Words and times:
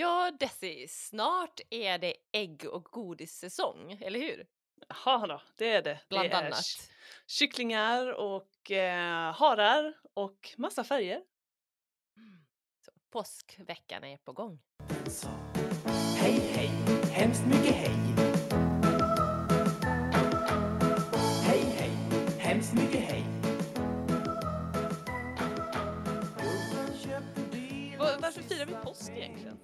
Ja, 0.00 0.30
Desi, 0.40 0.86
snart 0.88 1.60
är 1.70 1.98
det 1.98 2.14
ägg 2.32 2.64
och 2.72 2.84
godissäsong, 2.84 3.98
eller 4.00 4.20
hur? 4.20 4.46
Jaha 4.88 5.26
då, 5.26 5.42
det 5.56 5.68
är 5.72 5.82
det. 5.82 6.00
Bland 6.08 6.30
det 6.30 6.34
är 6.34 6.44
annat. 6.44 6.64
ky- 6.64 6.92
kycklingar 7.26 8.12
och 8.12 8.70
eh, 8.70 9.32
harar 9.34 9.94
och 10.14 10.54
massa 10.56 10.84
färger. 10.84 11.20
Så, 12.84 12.90
påskveckan 13.10 14.04
är 14.04 14.16
på 14.16 14.32
gång. 14.32 14.60
Hej, 16.18 16.40
hej, 16.54 16.70
hemskt 17.12 17.46
mycket. 17.46 17.74
Hej, 17.74 17.97
Varför 28.38 28.54
firar 28.54 28.66
vi 28.66 28.74
påsk 28.74 29.10
egentligen? 29.10 29.58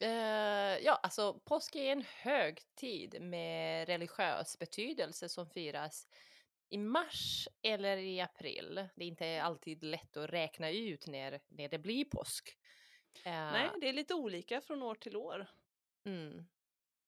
Eh, 0.00 0.78
ja, 0.84 1.00
alltså 1.02 1.40
påsk 1.44 1.76
är 1.76 1.92
en 1.92 2.04
högtid 2.08 3.22
med 3.22 3.88
religiös 3.88 4.58
betydelse 4.58 5.28
som 5.28 5.46
firas 5.46 6.08
i 6.68 6.78
mars 6.78 7.48
eller 7.62 7.96
i 7.96 8.20
april. 8.20 8.88
Det 8.96 9.04
är 9.04 9.08
inte 9.08 9.42
alltid 9.42 9.84
lätt 9.84 10.16
att 10.16 10.30
räkna 10.30 10.70
ut 10.70 11.06
när, 11.06 11.40
när 11.48 11.68
det 11.68 11.78
blir 11.78 12.04
påsk. 12.04 12.58
Eh, 13.24 13.32
Nej, 13.32 13.70
det 13.80 13.88
är 13.88 13.92
lite 13.92 14.14
olika 14.14 14.60
från 14.60 14.82
år 14.82 14.94
till 14.94 15.16
år. 15.16 15.46
Mm. 16.04 16.46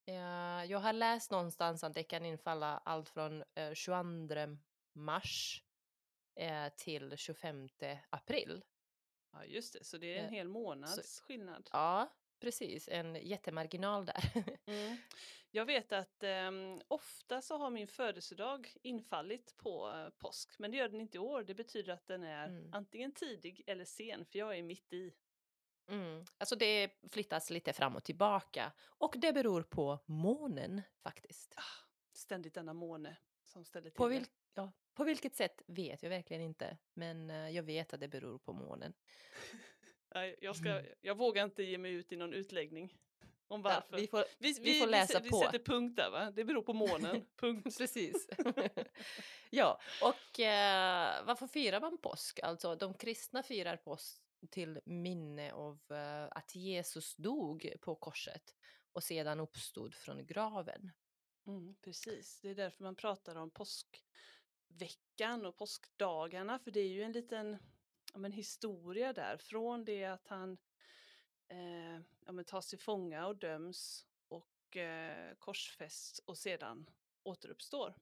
Eh, 0.06 0.70
jag 0.70 0.78
har 0.78 0.92
läst 0.92 1.30
någonstans 1.30 1.84
att 1.84 1.94
det 1.94 2.02
kan 2.02 2.26
infalla 2.26 2.82
allt 2.84 3.08
från 3.08 3.44
eh, 3.54 3.74
22 3.74 4.58
mars 4.92 5.62
till 6.76 7.16
25 7.16 7.68
april. 8.10 8.62
Ja, 9.34 9.44
just 9.44 9.72
det, 9.72 9.84
så 9.84 9.98
det 9.98 10.14
är 10.14 10.18
en 10.18 10.24
Eh, 10.24 10.30
hel 10.30 10.48
månads 10.48 11.20
skillnad. 11.20 11.68
Ja, 11.72 12.12
precis. 12.40 12.88
En 12.88 13.14
jättemarginal 13.14 14.06
där. 14.06 14.14
Mm. 14.66 14.96
Jag 15.50 15.64
vet 15.66 15.92
att 15.92 16.22
ehm, 16.22 16.80
ofta 16.88 17.42
så 17.42 17.56
har 17.56 17.70
min 17.70 17.88
födelsedag 17.88 18.72
infallit 18.82 19.56
på 19.56 19.90
eh, 19.92 20.08
påsk, 20.10 20.58
men 20.58 20.70
det 20.70 20.76
gör 20.76 20.88
den 20.88 21.00
inte 21.00 21.16
i 21.16 21.20
år. 21.20 21.42
Det 21.44 21.54
betyder 21.54 21.92
att 21.92 22.06
den 22.06 22.22
är 22.22 22.46
Mm. 22.48 22.70
antingen 22.74 23.12
tidig 23.12 23.62
eller 23.66 23.84
sen, 23.84 24.24
för 24.24 24.38
jag 24.38 24.58
är 24.58 24.62
mitt 24.62 24.92
i. 24.92 25.14
Mm. 25.88 26.24
Alltså 26.38 26.56
det 26.56 26.90
flyttas 27.10 27.50
lite 27.50 27.72
fram 27.72 27.96
och 27.96 28.04
tillbaka 28.04 28.72
och 28.82 29.14
det 29.18 29.32
beror 29.32 29.62
på 29.62 29.98
månen 30.06 30.82
faktiskt. 31.02 31.54
Ständigt 32.12 32.54
denna 32.54 32.72
måne 32.72 33.16
som 33.44 33.64
ställer 33.64 33.90
till 33.90 33.96
På, 33.96 34.08
vil- 34.08 34.26
ja, 34.54 34.72
på 34.94 35.04
vilket 35.04 35.36
sätt 35.36 35.62
vet 35.66 36.02
jag 36.02 36.10
verkligen 36.10 36.42
inte, 36.42 36.78
men 36.94 37.30
eh, 37.30 37.50
jag 37.50 37.62
vet 37.62 37.94
att 37.94 38.00
det 38.00 38.08
beror 38.08 38.38
på 38.38 38.52
månen. 38.52 38.94
Nej, 40.14 40.36
jag, 40.40 40.56
ska, 40.56 40.68
Mm. 40.70 40.92
jag 41.00 41.16
vågar 41.16 41.44
inte 41.44 41.62
ge 41.62 41.78
mig 41.78 41.92
ut 41.92 42.12
i 42.12 42.16
någon 42.16 42.34
utläggning 42.34 42.96
om 43.48 43.60
Ja, 43.60 43.68
varför. 43.70 43.96
vi 43.96 44.06
får, 44.06 44.24
vi, 44.38 44.52
vi 44.60 44.80
får 44.80 44.86
läsa 44.86 45.18
vi, 45.18 45.24
vi 45.24 45.30
på. 45.30 45.40
sätter 45.40 45.58
punkt 45.58 45.96
där 45.96 46.10
va? 46.10 46.30
Det 46.30 46.44
beror 46.44 46.62
på 46.62 46.72
månen. 46.72 47.26
punkt. 47.36 47.78
Precis. 47.78 48.28
ja, 49.50 49.80
och 50.02 50.40
eh, 50.40 51.24
varför 51.24 51.46
firar 51.46 51.80
man 51.80 51.98
påsk? 51.98 52.40
Alltså 52.42 52.76
de 52.76 52.94
kristna 52.94 53.42
firar 53.42 53.76
påsk 53.76 54.22
till 54.50 54.80
minne 54.84 55.52
av 55.52 55.80
eh, 55.90 56.24
att 56.30 56.54
Jesus 56.54 57.16
dog 57.16 57.72
på 57.80 57.94
korset 57.94 58.54
och 58.92 59.02
sedan 59.02 59.40
uppstod 59.40 59.94
från 59.94 60.26
graven. 60.26 60.90
Mm, 61.46 61.74
precis, 61.84 62.40
det 62.40 62.48
är 62.50 62.54
därför 62.54 62.82
man 62.84 62.96
pratar 62.96 63.36
om 63.36 63.50
påskveckan 64.74 65.46
och 65.46 65.56
påskdagarna, 65.56 66.58
för 66.58 66.70
det 66.70 66.80
är 66.80 66.88
ju 66.88 67.02
en 67.02 67.12
liten 67.12 67.58
ja, 68.12 68.18
men 68.18 68.32
historia 68.32 69.12
där, 69.12 69.36
från 69.36 69.84
det 69.84 70.04
att 70.04 70.28
han 70.28 70.58
eh, 71.48 72.00
ja, 72.26 72.32
men 72.32 72.44
tas 72.44 72.68
till 72.68 72.78
fånga 72.78 73.26
och 73.26 73.36
döms 73.36 74.06
och 74.28 74.76
eh, 74.76 75.34
korsfästs 75.38 76.18
och 76.18 76.38
sedan 76.38 76.90
återuppstår. 77.22 77.94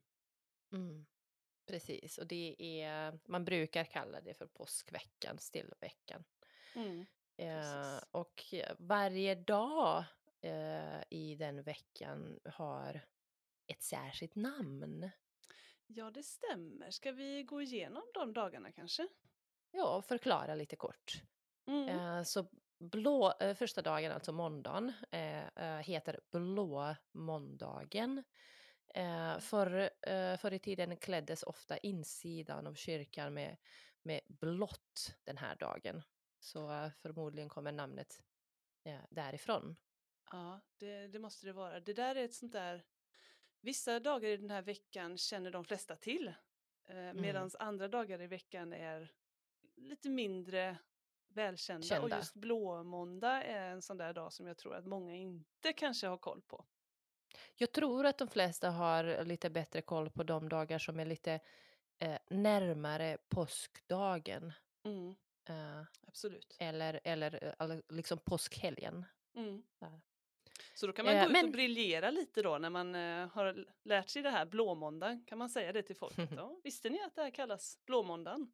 Mm. 0.73 1.07
Precis, 1.67 2.19
och 2.19 2.27
det 2.27 2.57
är, 2.59 3.19
man 3.25 3.45
brukar 3.45 3.85
kalla 3.85 4.21
det 4.21 4.35
för 4.35 4.47
påskveckan, 4.47 5.39
stillveckan. 5.39 6.25
Mm. 6.75 7.07
Eh, 7.37 7.99
och 8.11 8.45
varje 8.79 9.35
dag 9.35 10.05
eh, 10.41 11.03
i 11.11 11.37
den 11.39 11.63
veckan 11.63 12.41
har 12.45 13.07
ett 13.67 13.83
särskilt 13.83 14.35
namn. 14.35 15.11
Ja, 15.95 16.11
det 16.11 16.23
stämmer. 16.23 16.91
Ska 16.91 17.13
vi 17.13 17.43
gå 17.43 17.63
igenom 17.63 18.03
de 18.15 18.33
dagarna 18.33 18.73
kanske? 18.73 19.09
Ja, 19.71 20.03
förklara 20.03 20.55
lite 20.55 20.77
kort. 20.77 21.23
Mm. 21.67 21.89
Eh, 21.89 22.23
så 22.23 22.47
blå, 22.79 23.33
eh, 23.41 23.55
första 23.55 23.83
dagen, 23.83 24.13
alltså 24.13 24.33
måndagen, 24.33 24.93
eh, 25.11 25.79
heter 25.79 26.21
blå 26.31 26.97
måndagen. 27.13 28.25
Eh, 28.95 29.39
förr, 29.39 29.91
eh, 30.03 30.37
förr 30.37 30.53
i 30.53 30.59
tiden 30.59 30.97
kläddes 30.97 31.43
ofta 31.43 31.79
insidan 31.79 32.67
av 32.67 32.75
kyrkan 32.75 33.35
med, 33.35 33.57
med 34.03 34.21
blått 34.29 35.17
den 35.25 35.39
här 35.39 35.57
dagen. 35.57 36.03
Så 36.41 36.73
eh, 36.73 36.91
förmodligen 37.03 37.49
kommer 37.49 37.73
namnet 37.73 38.23
eh, 38.85 39.01
därifrån. 39.11 39.77
Ja, 40.31 40.61
det, 40.77 41.07
det 41.07 41.19
måste 41.19 41.47
det 41.47 41.53
vara. 41.53 41.81
Det 41.81 41.93
där 41.93 42.17
är 42.17 42.25
ett 42.25 42.35
sånt 42.35 42.53
där... 42.53 42.85
Vissa 43.65 44.01
dagar 44.01 44.29
i 44.29 44.37
den 44.37 44.51
här 44.51 44.63
veckan 44.63 45.19
känner 45.19 45.51
de 45.51 45.65
flesta 45.65 45.97
till. 45.97 46.29
Eh, 46.89 47.13
Medan 47.15 47.51
andra 47.59 47.89
dagar 47.89 48.23
i 48.23 48.27
veckan 48.27 48.73
är 48.73 49.13
lite 49.77 50.09
mindre 50.11 50.77
välkända. 51.29 51.83
Och 51.83 51.87
Kända. 51.87 52.17
just 52.17 52.35
blåmåndag 52.35 53.43
är 53.45 53.71
en 53.71 53.83
sån 53.83 53.97
där 53.97 54.13
dag 54.13 54.33
som 54.33 54.47
jag 54.47 54.59
tror 54.59 54.75
att 54.75 54.87
många 54.87 55.15
inte 55.15 55.73
kanske 55.73 56.07
har 56.07 56.17
koll 56.17 56.43
på. 56.43 56.65
Jag 57.55 57.73
tror 57.73 58.07
att 58.07 58.19
de 58.19 58.29
flesta 58.29 58.71
har 58.71 59.25
lite 59.25 59.51
bättre 59.51 59.83
koll 59.83 60.11
på 60.11 60.23
de 60.23 60.49
dagar 60.49 60.79
som 60.79 61.01
är 61.01 61.05
lite 61.05 61.41
eh, 61.99 62.19
närmare 62.31 63.19
påskdagen. 63.29 64.53
Mm, 64.85 65.15
Eh, 65.49 65.83
absolut. 66.07 66.57
eller, 66.61 67.01
eller 67.05 67.45
eh, 67.45 67.55
eller 67.59 67.83
liksom 67.89 68.19
påskhelgen. 68.19 69.05
Mm. 69.35 69.63
Där. 69.79 70.01
Så 70.75 70.87
då 70.87 70.93
kan 70.93 71.05
man 71.07 71.15
Eh, 71.15 71.21
gå 71.23 71.27
ut 71.27 71.33
men- 71.33 71.45
och 71.45 71.51
briljera 71.53 72.11
lite 72.11 72.43
då 72.43 72.59
när 72.59 72.71
man 72.71 72.95
eh, 72.95 73.29
har 73.29 73.67
lärt 73.85 74.09
sig 74.09 74.23
det 74.23 74.31
här 74.31 74.47
blåmåndag. 74.47 75.21
Kan 75.27 75.39
man 75.39 75.49
säga 75.51 75.73
det 75.73 75.83
till 75.83 75.97
folk? 75.97 76.15
Ja, 76.37 76.57
visste 76.65 76.91
ni 76.91 77.01
att 77.03 77.15
det 77.15 77.23
här 77.23 77.31
kallas 77.31 77.79
blåmåndagen? 77.87 78.53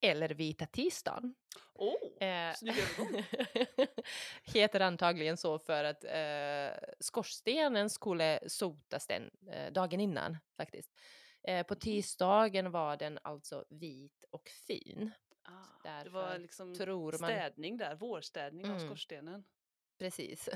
Eller 0.00 0.28
vita 0.28 0.66
tisdagen. 0.66 1.34
Åh, 1.74 1.94
Eh, 2.28 2.54
snygg 2.54 2.74
övergång. 2.78 3.24
heter 4.44 4.80
antagligen 4.80 5.36
så 5.36 5.58
för 5.58 5.84
att 5.84 6.04
eh, 6.04 6.88
skorstenen 7.00 7.90
skulle 7.90 8.40
sotas 8.46 9.06
den 9.06 9.30
eh, 9.50 9.72
dagen 9.72 10.00
innan 10.00 10.36
faktiskt. 10.56 10.90
Eh, 11.42 11.66
på 11.66 11.74
tisdagen 11.74 12.70
var 12.70 12.96
den 12.96 13.18
alltså 13.22 13.64
vit 13.70 14.24
och 14.30 14.48
fin. 14.48 15.10
Ah, 15.42 16.02
det 16.04 16.10
var 16.10 16.38
liksom 16.38 16.68
man- 16.68 17.14
städning 17.14 17.76
där, 17.76 17.94
vårstädning 17.94 18.64
av 18.70 18.76
Mm. 18.76 18.88
skorstenen. 18.88 19.44
Precis. 19.98 20.48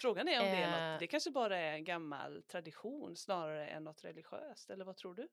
Frågan 0.00 0.28
är 0.28 0.40
om 0.40 0.46
det 0.46 0.50
är 0.52 0.86
Eh. 0.88 0.92
något, 0.92 1.00
det 1.00 1.06
kanske 1.06 1.30
bara 1.30 1.58
är 1.58 1.72
en 1.72 1.84
gammal 1.84 2.42
tradition 2.42 3.16
snarare 3.16 3.68
än 3.68 3.84
något 3.84 4.04
religiöst, 4.04 4.70
eller 4.70 4.84
vad 4.84 4.96
tror 4.96 5.14
du? 5.14 5.28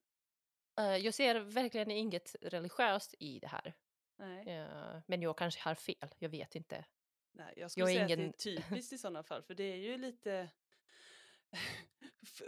Eh, 0.78 0.96
jag 0.96 1.14
ser 1.14 1.40
verkligen 1.40 1.90
inget 1.90 2.36
religiöst 2.40 3.14
i 3.18 3.38
det 3.38 3.46
här. 3.48 3.74
Nej, 4.18 4.48
Eh, 4.48 5.00
men 5.06 5.22
jag 5.22 5.38
kanske 5.38 5.60
har 5.60 5.74
fel, 5.74 6.08
jag 6.18 6.28
vet 6.28 6.54
inte. 6.54 6.84
nej 7.32 7.54
jag 7.56 7.70
skulle 7.70 7.86
jag 7.86 7.88
säga 7.94 8.04
att 8.04 8.10
ingen- 8.10 8.20
det 8.20 8.46
är 8.50 8.62
typiskt 8.62 8.92
i 8.92 8.98
sådana 8.98 9.22
fall, 9.22 9.42
för 9.42 9.54
det 9.54 9.64
är 9.64 9.76
ju 9.76 9.96
lite 9.98 10.50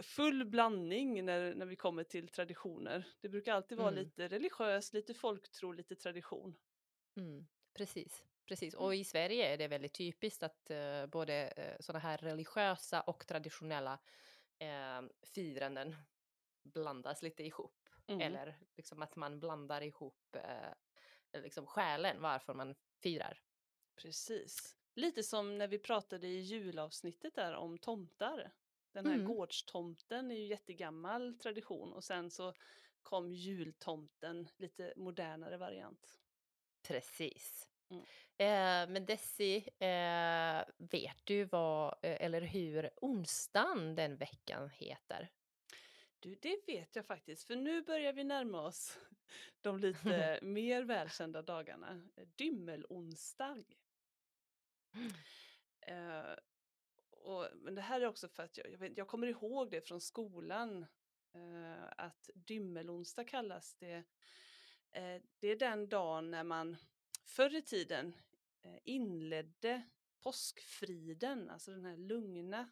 full 0.03 0.45
blandning 0.45 1.25
när, 1.25 1.55
när 1.55 1.65
vi 1.65 1.75
kommer 1.75 2.03
till 2.03 2.27
traditioner. 2.27 3.07
Det 3.21 3.29
brukar 3.29 3.53
alltid 3.53 3.77
vara 3.77 3.89
Mm. 3.91 4.03
lite 4.03 4.27
religiöst, 4.27 4.93
lite 4.93 5.13
folktro, 5.13 5.71
lite 5.71 5.95
tradition. 5.95 6.55
Mm, 7.17 7.47
precis, 7.77 8.25
precis. 8.51 8.73
Mm. 8.73 8.85
Och 8.85 8.95
i 8.95 9.03
Sverige 9.03 9.53
är 9.53 9.57
det 9.57 9.67
väldigt 9.67 9.93
typiskt 9.93 10.43
att 10.43 10.71
uh, 10.71 11.05
både 11.05 11.53
uh, 11.57 11.79
sådana 11.79 11.99
här 11.99 12.17
religiösa 12.17 13.01
och 13.01 13.27
traditionella 13.27 13.99
uh, 14.63 15.09
firanden 15.23 15.95
blandas 16.63 17.21
lite 17.21 17.43
ihop. 17.43 17.89
Mm. 18.07 18.21
Eller 18.21 18.59
liksom 18.77 19.01
att 19.01 19.15
man 19.15 19.39
blandar 19.39 19.81
ihop 19.81 20.35
uh, 20.35 21.41
liksom 21.41 21.65
själen 21.67 22.21
varför 22.21 22.53
man 22.53 22.75
firar. 23.03 23.41
Precis. 23.95 24.77
Lite 24.95 25.23
som 25.23 25.57
när 25.57 25.67
vi 25.67 25.79
pratade 25.79 26.27
i 26.27 26.39
julavsnittet 26.39 27.35
där 27.35 27.53
om 27.55 27.77
tomtar. 27.77 28.51
Den 28.91 29.05
här 29.05 29.13
Mm. 29.13 29.27
gårdstomten 29.27 30.31
är 30.31 30.35
ju 30.35 30.45
jättegammal 30.45 31.37
tradition 31.37 31.93
och 31.93 32.03
sen 32.03 32.31
så 32.31 32.53
kom 33.03 33.33
jultomten, 33.33 34.49
lite 34.57 34.93
modernare 34.95 35.57
variant. 35.57 36.19
Precis. 36.87 37.70
Mm. 37.91 38.03
Eh, 38.37 38.93
men 38.93 39.05
Desi, 39.05 39.55
eh, 39.79 40.63
vet 40.77 41.17
du 41.23 41.43
vad, 41.43 41.93
eh, 42.01 42.25
eller 42.25 42.41
hur 42.41 42.89
onsdagen 43.01 43.95
den 43.95 44.17
veckan 44.17 44.69
heter? 44.69 45.29
Du, 46.19 46.35
det 46.35 46.67
vet 46.67 46.95
jag 46.95 47.05
faktiskt, 47.05 47.47
för 47.47 47.55
nu 47.55 47.81
börjar 47.81 48.13
vi 48.13 48.23
närma 48.23 48.61
oss 48.61 48.99
de 49.61 49.79
lite 49.79 50.39
mer 50.41 50.83
välkända 50.83 51.41
dagarna. 51.41 52.09
Dymmelonsdag. 52.35 53.63
Eh, 55.81 56.33
och, 57.11 57.47
men 57.55 57.75
det 57.75 57.81
här 57.81 58.01
är 58.01 58.05
också 58.05 58.27
för 58.27 58.43
att 58.43 58.57
jag, 58.57 58.71
jag, 58.71 58.77
vet, 58.77 58.97
jag 58.97 59.07
kommer 59.07 59.27
ihåg 59.27 59.71
det 59.71 59.81
från 59.81 60.01
skolan 60.01 60.85
eh, 61.33 61.83
att 61.97 62.29
dymmelonsdag 62.35 63.23
kallas 63.23 63.75
det. 63.75 64.03
Eh, 64.91 65.21
det 65.39 65.47
är 65.47 65.55
den 65.55 65.89
dagen 65.89 66.31
när 66.31 66.43
man 66.43 66.77
förr 67.31 67.55
i 67.55 67.61
tiden 67.61 68.13
eh, 68.61 68.77
inledde 68.83 69.81
påskfriden, 70.23 71.49
alltså 71.49 71.71
den 71.71 71.85
här 71.85 71.97
lugna 71.97 72.69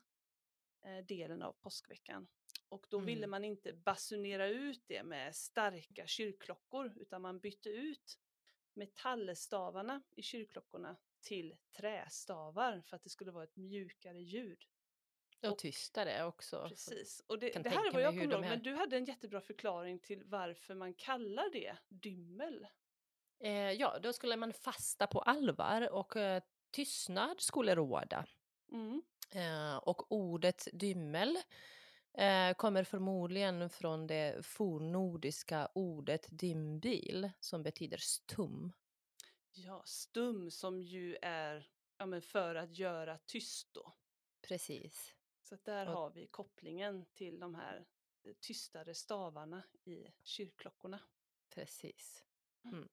eh, 0.81 1.05
delen 1.05 1.41
av 1.41 1.53
påskveckan. 1.53 2.27
Och 2.69 2.85
då 2.89 2.97
ville 2.99 3.17
Mm. 3.19 3.29
man 3.31 3.43
inte 3.45 3.73
basunera 3.73 4.47
ut 4.47 4.83
det 4.87 5.03
med 5.03 5.35
starka 5.35 6.07
kyrkklockor 6.07 6.93
utan 6.97 7.21
man 7.21 7.39
bytte 7.39 7.69
ut 7.69 8.19
metallstavarna 8.73 10.01
i 10.15 10.21
kyrkklockorna 10.21 10.97
till 11.21 11.55
trästavar 11.77 12.81
för 12.81 12.95
att 12.95 13.03
det 13.03 13.09
skulle 13.09 13.31
vara 13.31 13.43
ett 13.43 13.55
mjukare 13.55 14.21
ljud. 14.21 14.63
Och 15.41 15.51
Och- 15.51 15.57
tystare 15.57 16.25
också. 16.25 16.65
Precis. 16.69 17.23
Och 17.27 17.39
det, 17.39 17.63
det 17.63 17.69
här 17.69 17.87
är 17.87 17.91
vad 17.91 18.01
jag 18.01 18.13
kommer 18.13 18.33
ihåg, 18.33 18.41
men 18.41 18.63
du 18.63 18.73
hade 18.73 18.97
en 18.97 19.05
jättebra 19.05 19.41
förklaring 19.41 19.99
till 19.99 20.23
varför 20.23 20.75
man 20.75 20.93
kallar 20.93 21.51
det 21.51 21.77
dymmel. 21.89 22.67
Eh, 23.39 23.71
ja, 23.71 23.99
då 23.99 24.13
skulle 24.13 24.37
man 24.37 24.53
fasta 24.53 25.07
på 25.07 25.19
allvar 25.19 25.89
och 25.91 26.15
eh, 26.15 26.43
tystnad 26.71 27.41
skulle 27.41 27.75
råda. 27.75 28.25
Mm. 28.71 29.01
Eh, 29.31 29.77
och 29.77 30.11
ordet 30.11 30.67
dymmel 30.73 31.37
eh, 32.13 32.53
kommer 32.53 32.83
förmodligen 32.83 33.69
från 33.69 34.07
det 34.07 34.45
fornnordiska 34.45 35.69
ordet 35.73 36.27
dymbil 36.29 37.31
som 37.39 37.63
betyder 37.63 37.97
stum. 37.97 38.71
Ja, 39.51 39.83
stum 39.85 40.51
som 40.51 40.81
ju 40.81 41.17
är 41.21 41.69
ja, 41.97 42.21
för 42.21 42.55
att 42.55 42.77
göra 42.77 43.17
tyst 43.25 43.73
då. 43.73 43.93
Precis. 44.41 45.15
Så 45.41 45.57
där 45.63 45.87
Och- 45.87 45.93
har 45.93 46.09
vi 46.09 46.27
kopplingen 46.27 47.05
till 47.13 47.39
de 47.39 47.55
här 47.55 47.85
eh, 48.23 48.33
tystare 48.39 48.93
stavarna 48.95 49.63
i 49.83 50.07
kyrkklockorna. 50.23 50.99
Precis. 51.49 52.25
Mm. 52.63 52.89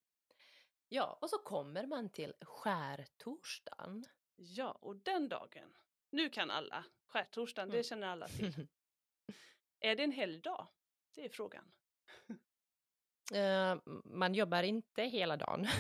Ja, 0.89 1.19
och 1.21 1.31
så 1.31 1.39
kommer 1.39 1.87
man 1.87 2.09
till 2.11 2.33
skärtorsdagen. 2.41 4.05
Ja, 4.37 4.71
och 4.73 4.97
den 4.97 5.29
dagen, 5.29 5.77
nu 6.11 6.29
kan 6.31 6.51
alla, 6.51 6.85
skärtorsdagen, 7.07 7.69
Mm. 7.69 7.77
det 7.79 7.85
känner 7.85 8.07
alla 8.07 8.29
till. 8.29 8.67
Är 9.81 9.97
det 9.97 10.03
en 10.03 10.13
helgdag? 10.13 10.69
Det 11.15 11.25
är 11.25 11.29
frågan. 11.29 11.65
Eh, 13.35 13.77
man 14.05 14.35
jobbar 14.35 14.63
inte 14.63 15.03
hela 15.03 15.37
dagen. 15.37 15.67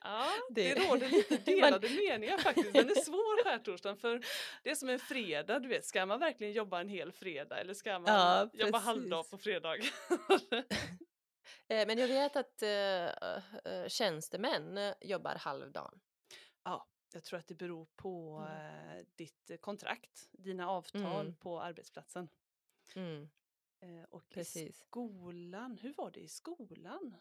Ja, 0.00 0.28
det, 0.50 0.74
Det- 0.74 0.88
råder 0.88 1.08
lite 1.08 1.34
Man- 1.34 1.44
delade 1.44 1.88
meningar 1.90 2.38
faktiskt. 2.38 2.72
Den 2.72 2.90
är 2.90 2.94
svår 2.94 3.44
skärtorsdagen 3.44 3.96
för 3.96 4.22
det 4.62 4.70
är 4.70 4.74
som 4.74 4.88
en 4.88 4.98
fredag, 4.98 5.58
du 5.58 5.68
vet, 5.68 5.84
ska 5.84 6.06
man 6.06 6.20
verkligen 6.20 6.52
jobba 6.52 6.80
en 6.80 6.88
hel 6.88 7.12
fredag 7.12 7.60
eller 7.60 7.74
ska 7.74 7.98
man 7.98 8.14
Ja, 8.14 8.50
jobba 8.52 8.78
halvdag 8.78 9.30
på 9.30 9.38
fredag? 9.38 9.76
Eh, 11.68 11.86
Men 11.86 11.98
jag 11.98 12.08
vet 12.08 12.36
att 12.36 12.62
eh, 12.62 13.88
tjänstemän 13.88 14.94
jobbar 15.00 15.34
halvdagen. 15.34 16.00
ja, 16.62 16.88
jag 17.14 17.24
tror 17.24 17.38
att 17.38 17.46
det 17.46 17.54
beror 17.54 17.86
på 17.96 18.38
Mm. 18.50 19.06
ditt 19.14 19.50
kontrakt, 19.60 20.28
dina 20.32 20.68
avtal 20.70 21.20
Mm. 21.26 21.36
på 21.36 21.60
arbetsplatsen. 21.62 22.28
Mm, 22.94 23.28
och 24.08 24.24
i 24.30 24.34
precis. 24.34 24.78
skolan, 24.78 25.78
hur 25.78 25.94
var 25.94 26.10
det 26.10 26.20
i 26.20 26.28
skolan? 26.28 27.16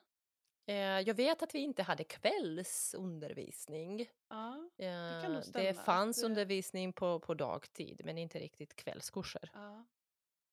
Jag 1.05 1.13
vet 1.13 1.43
att 1.43 1.55
vi 1.55 1.59
inte 1.59 1.83
hade 1.83 2.03
kvällsundervisning. 2.03 4.09
Ja, 4.29 4.69
Det 4.77 5.69
att, 5.69 5.85
fanns 5.85 6.23
undervisning 6.23 6.93
på, 6.93 7.19
på 7.19 7.33
dagtid, 7.33 8.01
men 8.05 8.17
inte 8.17 8.39
riktigt 8.39 8.75
kvällskurser. 8.75 9.49
ja. 9.53 9.85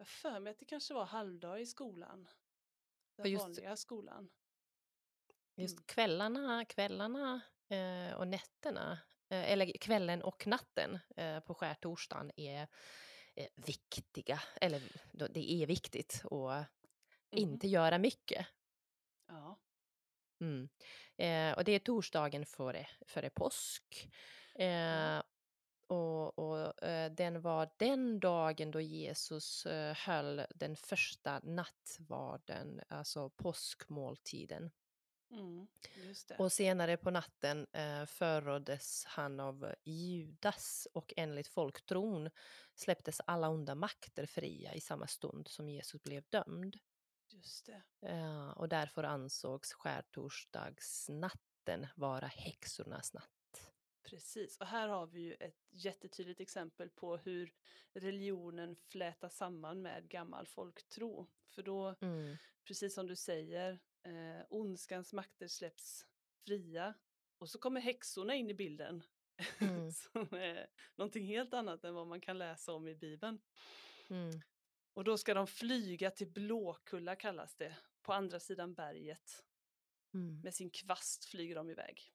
Jag 0.01 0.09
för 0.09 0.41
mig 0.41 0.51
att 0.51 0.59
det 0.59 0.65
kanske 0.65 0.95
var 0.95 1.05
halvdag 1.05 1.61
i 1.61 1.67
skolan. 1.67 2.29
Den 3.23 3.33
just- 3.33 3.43
vanliga 3.45 3.77
skolan. 3.77 4.31
Just 5.57 5.77
Mm. 5.79 5.85
kvällarna, 5.87 6.65
kvällarna 6.65 7.41
eh, 7.69 8.13
och 8.15 8.29
nätterna, 8.29 8.93
eh, 9.31 9.53
eller 9.53 9.73
kvällen 9.79 10.23
och 10.23 10.47
natten 10.47 10.99
eh, 11.17 11.41
på 11.41 11.55
skärtorsdagen 11.55 12.31
är 12.37 12.69
eh, 13.37 13.47
viktiga. 13.67 14.41
Eller 14.61 14.83
det 15.31 15.53
är 15.53 15.67
viktigt 15.67 16.23
att 16.25 16.67
Mhm. 17.31 17.39
inte 17.43 17.69
göra 17.69 17.99
mycket. 17.99 18.47
Ja. 19.29 19.59
Mm. 20.41 20.69
Eh, 21.17 21.59
och 21.59 21.65
det 21.65 21.73
är 21.73 21.79
torsdagen 21.79 22.47
före, 22.47 22.89
före 23.07 23.31
påsk. 23.31 24.11
Och 25.89 26.39
och 26.39 26.83
eh, 26.83 27.13
den 27.13 27.41
var 27.41 27.71
den 27.77 28.21
dagen 28.21 28.71
då 28.71 28.81
Jesus 28.81 29.67
eh, 29.67 29.97
höll 29.97 30.47
den 30.55 30.77
första 30.77 31.39
nattvarden, 31.39 32.81
alltså 32.89 33.31
påskmåltiden. 33.31 34.71
Mm. 35.31 35.67
Och 36.39 36.53
senare 36.53 36.97
på 36.97 37.11
natten 37.11 37.67
eh, 37.73 38.05
förråddes 38.05 39.05
han 39.05 39.41
av 39.41 39.75
Judas 39.85 40.89
och 40.93 41.13
enligt 41.17 41.49
folktron 41.49 42.31
släpptes 42.75 43.21
alla 43.25 43.49
onda 43.49 43.75
makter 43.75 44.27
fria 44.27 44.75
i 44.75 44.81
samma 44.81 45.07
stund 45.07 45.49
som 45.49 45.69
Jesus 45.69 46.03
blev 46.03 46.25
dömd. 46.29 46.79
Just 47.31 47.67
det. 47.67 47.83
Eh, 48.09 48.49
och 48.49 48.69
därför 48.69 49.05
ansågs 49.05 49.73
skärtorsdagsnatten 49.73 51.87
vara 51.97 52.27
häxornas 52.27 53.15
natt. 53.15 53.38
Precis. 54.11 54.57
Och 54.59 54.67
här 54.67 54.89
har 54.89 55.07
vi 55.07 55.21
ju 55.21 55.35
ett 55.35 55.67
jättetydligt 55.71 56.41
exempel 56.41 56.91
på 56.91 57.17
hur 57.17 57.53
religionen 57.93 58.77
flätas 58.77 59.37
samman 59.37 59.83
med 59.83 60.09
gammal 60.09 60.47
folktro. 60.47 61.27
För 61.49 61.63
då, 61.63 61.95
Mm. 62.01 62.37
precis 62.65 62.95
som 62.95 63.07
du 63.07 63.17
säger, 63.17 63.79
eh, 64.03 64.47
ondskans 64.49 65.13
makter 65.13 65.49
släpps 65.49 66.07
fria 66.47 66.95
och 67.39 67.51
så 67.51 67.59
kommer 67.59 67.81
häxorna 67.81 68.35
in 68.35 68.51
i 68.51 68.55
bilden. 68.55 69.03
Mm. 69.61 69.93
som 69.93 70.35
är 70.35 70.71
någonting 70.97 71.25
helt 71.27 71.55
annat 71.55 71.85
än 71.85 71.95
vad 71.95 72.07
man 72.07 72.21
kan 72.21 72.39
läsa 72.39 72.73
om 72.73 72.89
i 72.89 72.95
Bibeln. 72.95 73.41
Mm. 74.11 74.41
Och 74.95 75.05
då 75.05 75.19
ska 75.19 75.35
de 75.35 75.47
flyga 75.47 76.11
till 76.11 76.29
Blåkulla 76.33 77.17
kallas 77.17 77.57
det, 77.57 77.77
på 78.03 78.13
andra 78.13 78.41
sidan 78.41 78.75
berget. 78.75 79.45
Mm. 80.15 80.41
Med 80.41 80.55
sin 80.55 80.71
kvast 80.71 81.25
flyger 81.25 81.55
de 81.55 81.71
iväg. 81.71 82.13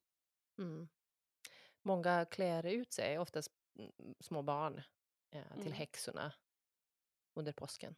Mm. 0.57 0.87
Många 1.83 2.25
klär 2.25 2.65
ut 2.65 2.93
sig, 2.93 3.19
oftast 3.19 3.51
mm, 3.79 3.91
små 4.19 4.41
barn, 4.41 4.81
eh, 5.35 5.51
till 5.53 5.61
Mm. 5.61 5.73
häxorna 5.73 6.33
under 7.35 7.53
påsken. 7.53 7.95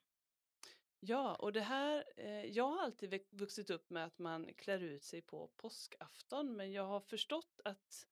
Ja, 0.99 1.35
och 1.35 1.53
det 1.53 1.61
här, 1.61 2.03
eh, 2.17 2.45
jag 2.45 2.67
har 2.67 2.83
alltid 2.83 3.21
vuxit 3.31 3.69
upp 3.69 3.89
med 3.89 4.05
att 4.05 4.19
man 4.19 4.53
klär 4.57 4.83
ut 4.83 5.03
sig 5.03 5.21
på 5.21 5.47
påskafton, 5.57 6.55
men 6.55 6.71
jag 6.71 6.83
har 6.85 6.99
förstått 6.99 7.61
att 7.65 8.07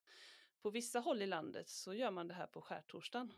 på 0.62 0.70
vissa 0.70 1.00
håll 1.00 1.22
i 1.22 1.28
landet 1.28 1.70
så 1.70 1.94
gör 1.94 2.12
man 2.12 2.28
det 2.28 2.34
här 2.34 2.48
på 2.48 2.62
skärtorsdagen. 2.62 3.34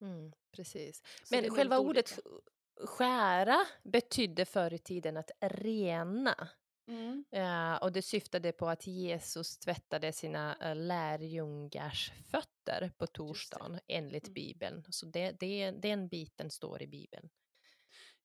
Mm, 0.00 0.32
precis. 0.52 1.02
Så 1.22 1.36
Men 1.36 1.50
själva 1.50 1.78
ordet 1.78 2.18
olika. 2.24 2.40
skära 2.86 3.66
betydde 3.84 4.44
förr 4.44 4.72
i 4.74 4.78
tiden 4.78 5.16
att 5.16 5.30
rena. 5.40 6.48
Mm. 6.86 7.24
Eh, 7.30 7.76
och 7.82 7.92
det 7.92 8.02
syftade 8.02 8.52
på 8.52 8.68
att 8.68 8.86
Jesus 8.86 9.58
tvättade 9.58 10.12
sina 10.12 10.56
eh, 10.60 10.76
lärjungars 10.76 12.12
fötter 12.30 12.90
på 12.98 13.06
torsdagen 13.06 13.80
enligt 13.86 14.24
Mm. 14.26 14.34
Bibeln. 14.34 14.84
Så 14.90 15.06
det, 15.06 15.30
det, 15.40 15.70
den 15.70 16.08
biten 16.08 16.50
står 16.50 16.82
i 16.82 16.86
Bibeln. 16.86 17.28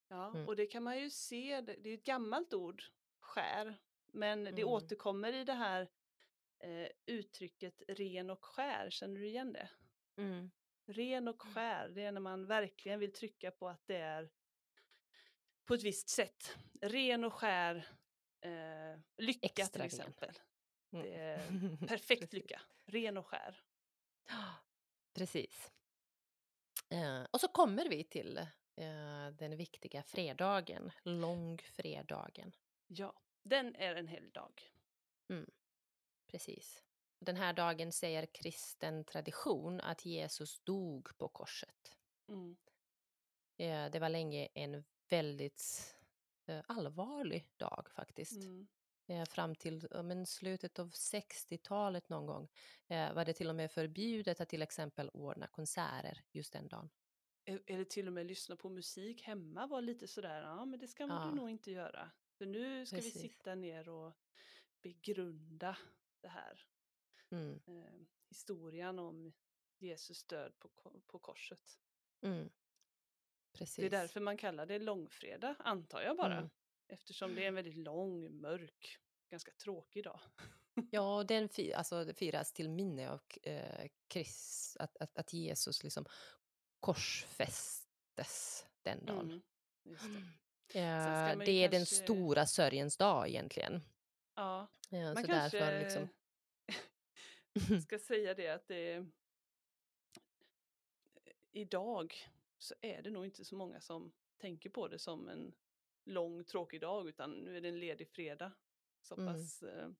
Ja, 0.08 0.28
Mm. 0.30 0.48
och 0.48 0.56
det 0.56 0.66
kan 0.66 0.82
man 0.82 0.98
ju 1.00 1.10
se, 1.10 1.60
det 1.60 1.90
är 1.90 1.94
ett 1.94 2.04
gammalt 2.04 2.54
ord, 2.54 2.82
skär, 3.20 3.78
men 4.12 4.44
det 4.44 4.50
Mm. 4.50 4.68
återkommer 4.68 5.32
i 5.32 5.44
det 5.44 5.52
här 5.54 5.88
eh, 6.58 6.88
uttrycket 7.06 7.82
ren 7.88 8.30
och 8.30 8.44
skär, 8.44 8.90
känner 8.90 9.20
du 9.20 9.26
igen 9.28 9.52
det? 9.52 9.70
Ren 10.86 11.28
och 11.28 11.42
skär, 11.42 11.88
det 11.88 12.02
är 12.02 12.12
när 12.12 12.20
man 12.20 12.46
verkligen 12.46 13.00
vill 13.00 13.12
trycka 13.12 13.50
på 13.50 13.68
att 13.68 13.86
det 13.86 13.96
är 13.96 14.30
på 15.64 15.74
ett 15.74 15.82
visst 15.82 16.08
sätt. 16.08 16.56
Ren 16.80 17.24
och 17.24 17.34
skär 17.34 17.88
eh, 18.40 19.00
lycka 19.16 19.46
Extra 19.46 19.66
till 19.66 19.82
exempel. 19.82 20.38
Mm. 20.92 21.06
Det 21.06 21.14
är 21.14 21.76
perfekt 21.86 22.32
lycka. 22.32 22.60
Ren 22.84 23.16
och 23.16 23.26
skär. 23.26 23.62
Precis. 25.14 25.72
Eh, 26.88 27.22
och 27.30 27.40
så 27.40 27.48
kommer 27.48 27.88
vi 27.88 28.04
till 28.04 28.38
eh, 28.76 29.28
den 29.32 29.56
viktiga 29.56 30.02
fredagen, 30.02 30.90
långfredagen. 31.02 32.52
Ja, 32.86 33.20
den 33.42 33.76
är 33.76 33.94
en 33.94 34.08
helgdag. 34.08 34.62
Precis. 36.30 36.82
Den 37.18 37.36
här 37.36 37.52
dagen 37.52 37.92
säger 37.92 38.26
kristen 38.26 39.04
tradition 39.04 39.80
att 39.80 40.04
Jesus 40.04 40.60
dog 40.60 41.18
på 41.18 41.28
korset. 41.28 41.96
Mm. 42.28 42.56
Eh, 43.56 43.90
det 43.90 43.98
var 43.98 44.08
länge 44.08 44.48
en 44.54 44.84
väldigt 45.08 45.94
allvarlig 46.66 47.48
dag 47.56 47.90
faktiskt. 47.90 48.44
Mm. 48.44 48.68
Eh, 49.06 49.24
fram 49.24 49.54
till 49.54 49.88
men 50.04 50.26
slutet 50.26 50.78
av 50.78 50.90
60-talet 50.90 52.08
någon 52.08 52.26
gång 52.26 52.48
eh, 52.88 53.14
var 53.14 53.24
det 53.24 53.32
till 53.32 53.48
och 53.48 53.54
med 53.56 53.70
förbjudet 53.72 54.40
att 54.40 54.48
till 54.48 54.62
exempel 54.62 55.08
ordna 55.08 55.46
konserter 55.46 56.24
just 56.32 56.52
den 56.52 56.68
dagen. 56.68 56.90
E- 57.44 57.58
Eller 57.66 57.84
till 57.84 58.06
och 58.06 58.12
med 58.12 58.26
lyssna 58.26 58.56
på 58.56 58.68
musik 58.68 59.22
hemma 59.22 59.66
var 59.66 59.82
lite 59.82 60.08
sådär, 60.08 60.42
ja 60.42 60.64
men 60.64 60.78
det 60.78 60.88
ska 60.88 61.06
man 61.06 61.28
Ja. 61.28 61.34
nog 61.34 61.50
inte 61.50 61.70
göra. 61.70 62.10
För 62.38 62.46
nu 62.46 62.86
ska 62.86 62.96
vi 62.96 63.02
Precis. 63.02 63.22
sitta 63.22 63.54
ner 63.54 63.88
och 63.88 64.12
begrunda 64.82 65.76
det 66.20 66.28
här. 66.28 66.60
Mm, 67.30 67.60
Eh, 67.66 68.00
historien 68.28 68.98
om 68.98 69.32
Jesus 69.78 70.24
död 70.26 70.58
på, 70.58 70.68
på 71.06 71.18
korset. 71.18 71.78
mm. 72.22 72.50
Precis. 73.52 73.76
Det 73.76 73.86
är 73.96 74.00
därför 74.00 74.20
man 74.20 74.36
kallar 74.36 74.66
det 74.66 74.78
långfredag, 74.78 75.54
antar 75.58 76.02
jag 76.02 76.16
bara. 76.16 76.36
Mm. 76.36 76.50
Eftersom 76.88 77.34
det 77.34 77.44
är 77.44 77.48
en 77.48 77.54
väldigt 77.54 77.76
lång, 77.76 78.40
mörk, 78.40 78.98
ganska 79.30 79.52
tråkig 79.52 80.04
dag. 80.04 80.20
Ja, 80.90 81.24
den 81.28 81.48
fi, 81.48 81.74
alltså, 81.74 82.04
det 82.04 82.14
firas 82.14 82.52
till 82.52 82.70
minne 82.70 83.10
av 83.10 83.20
eh, 83.42 83.88
Krist, 84.08 84.76
att, 84.76 84.96
att, 84.96 85.18
att 85.18 85.32
Jesus 85.32 85.82
liksom 85.82 86.04
korsfästes 86.80 88.66
den 88.82 89.04
dagen. 89.06 89.30
Mm, 89.30 89.42
det. 90.72 90.78
Eh, 90.80 91.38
det 91.38 91.64
är 91.64 91.68
den 91.68 91.80
kanske- 91.80 91.94
stora 91.94 92.46
sörjens 92.46 92.96
dag 92.96 93.28
egentligen. 93.28 93.82
Ja, 94.34 94.68
Eh, 94.92 95.02
man 95.02 95.16
så 95.16 95.26
kanske 95.26 95.58
därför 95.58 95.84
liksom... 95.84 96.08
ska 97.82 97.98
säga 97.98 98.34
det 98.34 98.48
att 98.48 98.68
det 98.68 98.92
är... 98.92 99.06
Idag 101.52 102.14
så 102.62 102.74
är 102.80 103.02
det 103.02 103.10
nog 103.10 103.24
inte 103.24 103.44
så 103.44 103.56
många 103.56 103.80
som 103.80 104.12
tänker 104.36 104.70
på 104.70 104.88
det 104.88 104.98
som 104.98 105.28
en 105.28 105.54
lång 106.04 106.44
tråkig 106.44 106.80
dag 106.80 107.08
utan 107.08 107.30
nu 107.30 107.56
är 107.56 107.60
det 107.60 107.68
en 107.68 107.80
ledig 107.80 108.08
fredag. 108.08 108.52
Så 109.02 109.14
Mm. 109.14 109.26
pass 109.26 109.62
eh, 109.62 109.90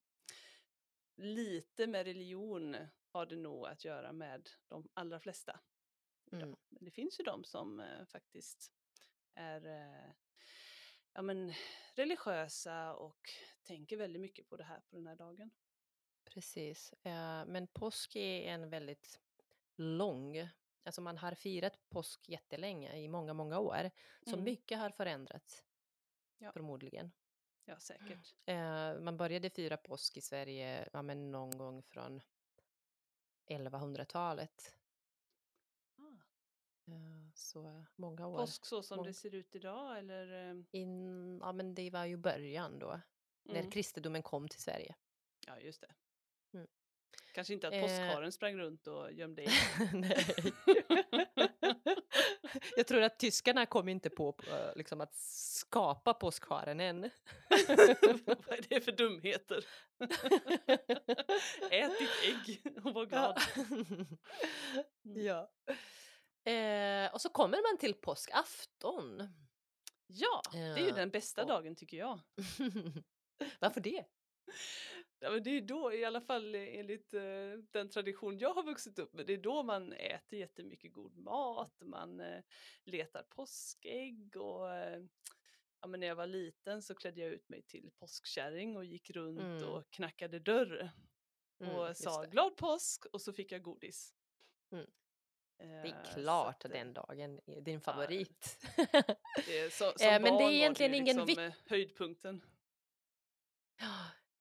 lite 1.16 1.86
med 1.86 2.04
religion 2.06 2.76
har 3.06 3.26
det 3.26 3.36
nog 3.36 3.66
att 3.66 3.84
göra 3.84 4.12
med 4.12 4.50
de 4.68 4.88
allra 4.94 5.20
flesta. 5.20 5.60
Mm. 6.32 6.56
Men 6.68 6.84
det 6.84 6.90
finns 6.90 7.20
ju 7.20 7.24
de 7.24 7.44
som 7.44 7.80
eh, 7.80 8.04
faktiskt 8.04 8.72
är 9.34 9.66
eh, 9.66 10.12
ja, 11.12 11.22
men, 11.22 11.52
religiösa 11.94 12.94
och 12.94 13.30
tänker 13.62 13.96
väldigt 13.96 14.22
mycket 14.22 14.48
på 14.48 14.56
det 14.56 14.64
här 14.64 14.80
på 14.80 14.96
den 14.96 15.06
här 15.06 15.16
dagen. 15.16 15.50
Precis. 16.24 16.92
Eh, 16.92 17.46
men 17.46 17.66
påsk 17.66 18.16
är 18.16 18.42
en 18.42 18.70
väldigt 18.70 19.20
lång, 19.76 20.48
alltså 20.84 21.00
man 21.00 21.18
har 21.18 21.34
firat 21.34 21.88
påsk 21.88 22.28
jättelänge, 22.28 22.96
i 22.96 23.08
många, 23.08 23.32
många 23.34 23.58
år. 23.58 23.90
Så 24.22 24.32
Mm. 24.32 24.44
mycket 24.44 24.78
har 24.78 24.90
förändrats, 24.90 25.64
Ja. 26.38 26.52
förmodligen. 26.52 27.12
Ja, 27.64 27.80
säkert. 27.80 28.34
Eh, 28.46 29.00
man 29.00 29.16
började 29.16 29.50
fira 29.50 29.76
påsk 29.76 30.16
i 30.16 30.20
Sverige 30.20 30.88
ja, 30.92 31.02
men 31.02 31.30
någon 31.30 31.50
gång 31.58 31.82
från 31.82 32.20
1100-talet. 33.46 34.74
Ah. 35.96 36.02
Eh, 36.92 37.30
så 37.34 37.84
många 37.96 38.26
år. 38.26 38.38
Påsk 38.38 38.66
så 38.66 38.82
som 38.82 38.98
Mång- 38.98 39.06
det 39.06 39.14
ser 39.14 39.34
ut 39.34 39.54
idag 39.54 39.98
eller? 39.98 40.50
eh, 40.50 40.64
In, 40.70 41.38
ja, 41.38 41.52
men 41.52 41.74
det 41.74 41.90
var 41.90 42.04
ju 42.04 42.16
början 42.16 42.78
då, 42.78 43.00
när 43.42 43.58
Mm. 43.60 43.70
kristendomen 43.70 44.22
kom 44.22 44.48
till 44.48 44.62
Sverige. 44.62 44.94
Ja, 45.46 45.58
just 45.58 45.80
det. 45.80 45.94
Kanske 47.32 47.54
inte 47.54 47.68
att 47.68 47.74
Eh. 47.74 47.80
påskharen 47.80 48.32
sprang 48.32 48.56
runt 48.56 48.86
och 48.86 49.12
gömde 49.12 49.42
ägg. 49.42 49.50
Nej. 49.94 50.26
Jag 52.76 52.86
tror 52.86 53.02
att 53.02 53.18
tyskarna 53.18 53.66
kom 53.66 53.88
inte 53.88 54.10
på 54.10 54.36
eh, 54.48 54.76
liksom, 54.76 55.00
att 55.00 55.14
skapa 55.14 56.14
påskharen 56.14 56.80
än. 56.80 57.00
Vad 58.26 58.52
är 58.52 58.68
det 58.68 58.80
för 58.80 58.92
dumheter? 58.92 59.64
Ät 61.70 61.98
ditt 61.98 62.10
ägg 62.24 62.62
och 62.84 62.94
var 62.94 63.06
glad. 63.06 63.40
Ja. 65.02 65.50
Eh, 66.52 67.14
och 67.14 67.20
så 67.20 67.28
kommer 67.28 67.70
man 67.70 67.78
till 67.78 67.94
påskafton. 67.94 69.28
Ja, 70.06 70.42
det 70.52 70.58
är 70.58 70.78
ju 70.78 70.88
Ja, 70.88 70.94
den 70.94 71.10
bästa 71.10 71.44
dagen 71.44 71.76
tycker 71.76 71.96
jag. 71.96 72.20
Varför 73.58 73.80
det? 73.80 74.04
Ja, 75.22 75.30
men 75.30 75.42
det 75.42 75.50
är 75.50 75.60
då, 75.60 75.92
i 75.92 76.04
alla 76.04 76.20
fall 76.20 76.54
enligt 76.54 77.14
eh, 77.14 77.22
den 77.70 77.88
tradition 77.90 78.38
jag 78.38 78.54
har 78.54 78.62
vuxit 78.62 78.98
upp 78.98 79.12
med, 79.12 79.26
det 79.26 79.32
är 79.32 79.38
då 79.38 79.62
man 79.62 79.92
äter 79.92 80.38
jättemycket 80.38 80.92
god 80.92 81.16
mat, 81.16 81.80
man 81.80 82.20
eh, 82.20 82.42
letar 82.84 83.22
påskägg 83.22 84.36
och 84.36 84.74
eh, 84.74 85.02
ja, 85.80 85.86
men 85.88 86.00
när 86.00 86.06
jag 86.06 86.14
var 86.16 86.26
liten 86.26 86.82
så 86.82 86.94
klädde 86.94 87.20
jag 87.20 87.30
ut 87.30 87.48
mig 87.48 87.62
till 87.62 87.90
påskkärring 87.98 88.76
och 88.76 88.84
gick 88.84 89.10
runt 89.10 89.40
Mm. 89.40 89.64
och 89.68 89.90
knackade 89.90 90.38
dörr 90.38 90.90
Mm, 91.60 91.74
och 91.76 91.88
just 91.88 92.02
sa 92.02 92.20
det. 92.22 92.26
glad 92.28 92.56
påsk 92.56 93.06
och 93.06 93.20
så 93.22 93.32
fick 93.32 93.52
jag 93.52 93.62
godis. 93.62 94.14
Mm. 94.72 94.86
Det 95.58 95.64
Eh, 95.64 95.84
är 95.84 96.04
så 96.04 96.12
klart 96.14 96.64
att, 96.64 96.70
eh, 96.70 96.70
den 96.70 96.92
dagen 96.92 97.40
är 97.46 97.60
din 97.60 97.80
favorit. 97.80 98.58
det 99.46 99.58
är 99.58 99.70
så, 99.70 99.92
som 99.96 100.06
Eh, 100.08 100.12
men 100.12 100.22
det 100.22 100.28
är 100.28 100.30
barn 100.30 100.42
var 100.42 100.50
egentligen 100.50 100.92
ju 100.92 100.98
ingen 100.98 101.26
liksom, 101.26 101.44
eh, 101.44 101.52
höjdpunkten. 101.66 102.42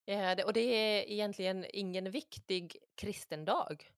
Eh, 0.09 0.35
det- 0.35 0.43
och 0.43 0.53
det 0.53 0.61
är 0.61 1.09
egentligen 1.09 1.65
ingen 1.73 2.11
viktig 2.11 2.77
kristen 2.95 3.45
dag. 3.45 3.89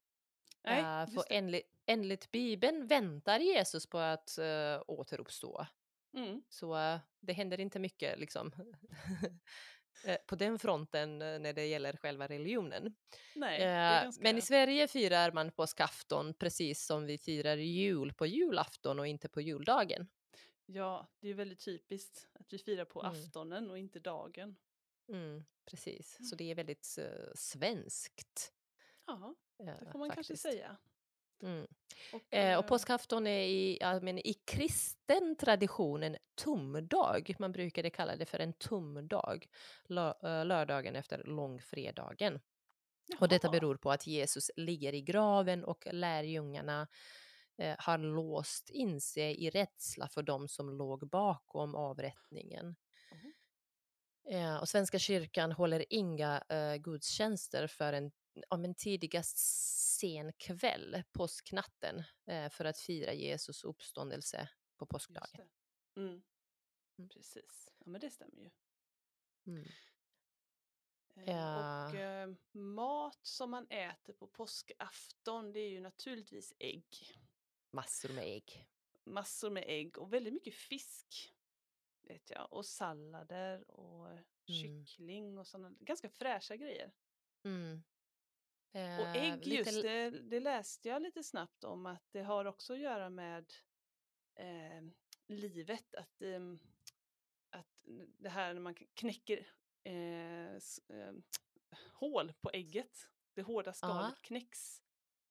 Nej, 0.63 0.79
Eh, 0.79 1.07
för 1.13 1.23
enligt, 1.29 1.67
enligt 1.85 2.31
Bibeln 2.31 2.87
väntar 2.87 3.39
Jesus 3.39 3.87
på 3.89 3.97
att 3.97 4.37
uh, 4.39 4.81
återuppstå. 4.87 5.65
Mm. 6.13 6.41
Så 6.49 6.77
eh, 6.77 6.99
det 7.19 7.33
händer 7.33 7.59
inte 7.59 7.79
mycket 7.79 8.19
liksom, 8.19 8.51
eh, 10.05 10.17
på 10.27 10.35
den 10.35 10.59
fronten 10.59 11.21
eh, 11.21 11.39
när 11.39 11.53
det 11.53 11.65
gäller 11.65 11.97
själva 11.97 12.27
religionen. 12.27 12.95
Nej, 13.35 13.61
Eh, 13.61 14.03
ganska... 14.03 14.23
Men 14.23 14.37
i 14.37 14.41
Sverige 14.41 14.87
firar 14.87 15.31
man 15.31 15.51
påskafton 15.51 16.33
precis 16.33 16.85
som 16.85 17.05
vi 17.05 17.17
firar 17.17 17.57
jul 17.57 18.13
på 18.13 18.25
julafton 18.25 18.99
och 18.99 19.07
inte 19.07 19.29
på 19.29 19.41
juldagen. 19.41 20.07
Ja, 20.65 21.07
det 21.19 21.29
är 21.29 21.33
väldigt 21.33 21.65
typiskt 21.65 22.27
att 22.33 22.53
vi 22.53 22.57
firar 22.57 22.85
på 22.85 22.99
Mm. 23.01 23.11
aftonen 23.11 23.69
och 23.71 23.77
inte 23.77 23.99
dagen. 23.99 24.55
Mm, 25.11 25.43
precis, 25.65 26.19
Mm. 26.19 26.25
så 26.29 26.35
det 26.35 26.51
är 26.51 26.55
väldigt 26.55 26.97
eh, 26.99 27.31
svenskt. 27.35 28.53
Ja, 29.05 29.35
eh, 29.59 29.65
det 29.65 29.91
får 29.91 29.99
man 29.99 30.09
kanske 30.09 30.33
faktiskt. 30.33 30.41
säga. 30.41 30.77
Mm. 31.43 31.67
Och, 32.13 32.33
Eh, 32.33 32.51
eh, 32.51 32.59
och 32.59 32.67
påskafton 32.67 33.27
är 33.27 33.43
i, 33.45 33.79
men 34.01 34.17
i 34.17 34.33
kristen 34.33 35.35
tradition 35.35 36.03
en 36.03 36.17
tumdag. 36.43 37.35
Man 37.39 37.51
brukade 37.51 37.89
kalla 37.89 38.15
det 38.15 38.25
för 38.25 38.39
en 38.39 38.53
tumdag. 38.53 39.47
Lö, 39.83 40.13
eh, 40.23 40.45
lördagen 40.45 40.95
efter 40.95 41.23
långfredagen. 41.23 42.39
Och 43.19 43.27
detta 43.29 43.47
jaha, 43.47 43.51
beror 43.51 43.77
på 43.77 43.91
att 43.91 44.07
Jesus 44.07 44.51
ligger 44.55 44.93
i 44.93 45.01
graven 45.01 45.63
och 45.63 45.87
lärjungarna 45.91 46.87
eh, 47.57 47.75
har 47.79 47.97
låst 47.97 48.69
in 48.69 49.01
sig 49.01 49.43
i 49.45 49.49
rädsla 49.49 50.07
för 50.07 50.23
de 50.23 50.47
som 50.47 50.69
låg 50.77 51.09
bakom 51.09 51.75
avrättningen. 51.75 52.75
Mhm. 54.25 54.35
Eh, 54.35 54.57
och 54.57 54.69
Svenska 54.69 54.99
kyrkan 54.99 55.51
håller 55.51 55.85
inga 55.89 56.43
eh, 56.49 56.75
gudstjänster 56.75 57.67
för 57.67 57.93
en 57.93 58.11
ja, 58.49 58.57
men 58.57 58.75
tidigast 58.75 59.37
sen 59.99 60.33
kväll, 60.33 61.03
påsknatten, 61.11 62.03
eh, 62.27 62.49
för 62.49 62.65
att 62.65 62.77
fira 62.79 63.13
Jesus 63.13 63.63
uppståndelse 63.63 64.49
på 64.77 64.85
påskdagen. 64.85 65.49
Mm. 65.97 66.21
Mm. 66.97 67.09
Precis, 67.09 67.73
ja 67.79 67.91
men 67.91 68.01
det 68.01 68.09
stämmer 68.09 68.41
ju. 68.41 68.49
Mm. 69.47 69.67
Ja. 71.15 71.89
Och 71.89 71.95
eh, 71.95 72.29
mat 72.51 73.19
som 73.21 73.51
man 73.51 73.67
äter 73.69 74.13
på 74.13 74.27
påskafton 74.27 75.51
det 75.51 75.59
är 75.59 75.69
ju 75.69 75.79
naturligtvis 75.79 76.53
ägg. 76.59 76.85
Massor 77.71 78.09
med 78.09 78.23
ägg. 78.23 78.67
Massor 79.03 79.49
med 79.49 79.63
ägg 79.67 79.97
och 79.97 80.13
väldigt 80.13 80.33
mycket 80.33 80.55
fisk. 80.55 81.33
Vet 82.01 82.29
jag. 82.29 82.53
Och 82.53 82.65
sallader 82.65 83.71
och 83.71 84.07
Mm. 84.49 84.85
kyckling 84.85 85.37
och 85.37 85.47
sådana 85.47 85.75
ganska 85.79 86.09
fräscha 86.09 86.55
grejer. 86.55 86.91
Mm. 87.43 87.83
Och 88.73 88.79
Eh, 88.79 89.15
ägg 89.15 89.45
lite 89.45 89.69
just, 89.69 89.81
det, 89.81 90.09
det 90.09 90.39
läste 90.39 90.89
jag 90.89 91.01
lite 91.01 91.23
snabbt 91.23 91.63
om 91.63 91.85
att 91.85 92.11
det 92.11 92.21
har 92.21 92.45
också 92.45 92.73
att 92.73 92.79
göra 92.79 93.09
med 93.09 93.53
eh, 94.35 94.83
livet. 95.27 95.95
Att, 95.95 96.21
ehm, 96.21 96.59
att 97.49 97.85
det 98.17 98.29
här 98.29 98.53
när 98.53 98.61
man 98.61 98.75
knäcker 98.75 99.47
eh, 99.83 100.55
eh, 100.55 101.13
hål 101.91 102.33
på 102.41 102.49
ägget, 102.53 103.07
det 103.33 103.41
hårda 103.41 103.73
skalet 103.73 104.21
knäcks. 104.21 104.81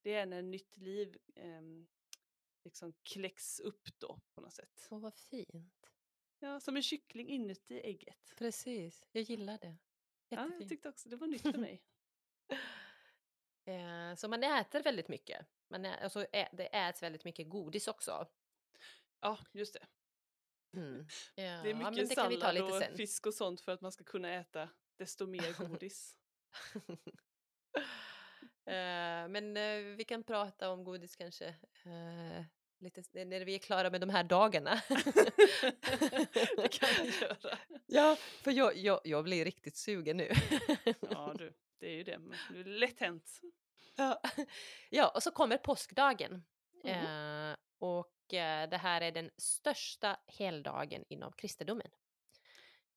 Det 0.03 0.15
är 0.15 0.27
när 0.27 0.43
nytt 0.43 0.77
liv 0.77 1.19
eh, 1.35 1.63
liksom 2.65 2.93
kläcks 3.03 3.61
upp 3.61 3.89
då 3.99 4.21
på 4.35 4.41
något 4.41 4.55
sätt. 4.55 4.89
Åh, 4.91 4.99
vad 4.99 5.15
fint. 5.15 5.90
Ja, 6.43 6.61
som 6.61 6.77
en 6.77 6.83
kyckling 6.83 7.29
inuti 7.29 7.81
ägget. 7.85 8.35
Precis, 8.37 9.07
jag 9.13 9.23
gillar 9.23 9.59
det. 9.59 9.77
Ja, 10.29 10.37
jag 10.37 10.45
Jättefint. 10.47 10.69
tyckte 10.69 10.89
också 10.89 11.09
det 11.09 11.17
var 11.17 11.27
nytt 11.27 11.43
för 11.43 11.59
mig. 11.59 11.83
Eh, 13.65 14.15
så 14.15 14.29
man 14.29 14.45
äter 14.45 14.83
väldigt 14.83 15.09
mycket. 15.09 15.47
Man 15.69 15.85
ä, 15.85 15.97
alltså, 16.03 16.27
ä, 16.33 16.49
det 16.53 16.67
äts 16.67 17.03
väldigt 17.03 17.25
mycket 17.25 17.49
godis 17.49 17.89
också. 17.89 18.27
Ja, 19.21 19.39
just 19.53 19.75
det. 19.75 19.87
Mm. 20.77 21.07
Ja, 21.35 21.63
Det 21.63 21.71
är 21.71 21.75
mycket 21.75 21.95
det 21.97 22.03
vi 22.03 22.15
ta 22.15 22.23
sallad 22.41 22.63
och 22.63 22.79
sen. 22.83 22.97
fisk 22.97 23.27
och 23.27 23.35
sånt 23.35 23.61
för 23.61 23.73
att 23.73 23.81
man 23.81 23.93
ska 23.93 24.05
kunna 24.05 24.33
äta 24.35 24.69
desto 24.97 25.27
mer 25.27 25.53
godis. 25.69 26.19
Eh, 28.67 29.29
men 29.29 29.57
eh, 29.57 29.97
vi 29.97 30.05
kan 30.09 30.23
prata 30.23 30.71
om 30.71 30.85
godis 30.85 31.17
kanske 31.17 31.55
lite 32.81 33.25
när 33.25 33.45
vi 33.45 33.55
är 33.55 33.59
klara 33.59 33.91
med 33.91 34.01
de 34.01 34.11
här 34.11 34.25
dagarna. 34.25 34.83
det 36.57 36.69
kan 36.73 36.89
vi 37.03 37.13
göra. 37.21 37.59
Ja, 37.87 38.17
för 38.17 38.51
jag, 38.51 38.77
jag, 38.77 39.01
jag 39.05 39.25
blir 39.25 39.45
riktigt 39.45 39.77
sugen 39.77 40.17
nu. 40.17 40.33
Ja 41.11 41.35
du, 41.39 41.53
det 41.79 41.87
är 41.87 41.95
ju 41.95 42.05
det. 42.05 42.21
Det 42.51 42.61
är 42.61 42.65
lätt 42.65 43.01
hänt. 43.01 43.41
Ja. 43.97 44.23
ja, 44.91 45.09
och 45.09 45.23
så 45.23 45.31
kommer 45.31 45.57
påskdagen. 45.57 46.45
Mm. 46.85 47.51
Eh, 47.51 47.57
och 47.79 48.35
eh, 48.35 48.69
det 48.69 48.77
här 48.77 49.01
är 49.01 49.13
den 49.13 49.31
största 49.37 50.17
helgdagen 50.27 51.05
inom 51.09 51.33
kristendomen. 51.33 51.91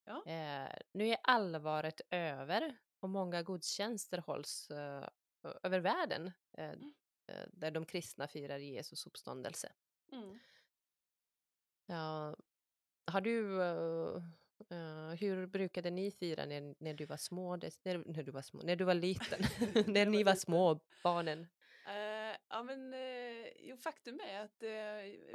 Ja. 0.06 0.24
Eh, 0.26 0.76
nu 0.92 1.08
är 1.08 1.18
allvaret 1.24 2.02
över 2.10 2.78
och 3.00 3.10
många 3.10 3.44
gudstjänster 3.44 4.18
hålls 4.18 4.70
eh, 4.72 5.08
över 5.64 5.80
världen 5.80 6.32
eh, 6.58 6.64
Mm. 6.64 6.94
Eh, 7.28 7.46
där 7.52 7.72
de 7.72 7.86
kristna 7.86 8.28
firar 8.28 8.58
Jesus 8.58 9.06
uppståndelse. 9.06 9.72
Mm. 10.12 10.40
Ja, 11.86 12.36
har 13.06 13.22
du, 13.22 13.62
eh, 13.62 14.16
eh, 14.78 15.10
hur 15.20 15.46
brukade 15.46 15.90
ni 15.92 16.12
fira 16.12 16.46
när, 16.46 16.76
när 16.80 16.94
du 16.94 17.06
var 17.06 17.18
små, 17.18 17.56
när, 17.56 18.14
när 18.14 18.24
du 18.24 18.32
var 18.32 18.42
små, 18.42 18.62
när 18.62 18.76
du 18.76 18.84
var 18.84 18.94
liten, 18.94 19.40
när 19.94 20.06
ni 20.06 20.24
var 20.24 20.36
små, 20.36 20.80
barnen? 21.04 21.48
Eh, 21.88 22.38
ja 22.50 22.64
men 22.64 22.96
jo, 23.60 23.78
faktum 23.78 24.20
är 24.20 24.40
att 24.40 24.64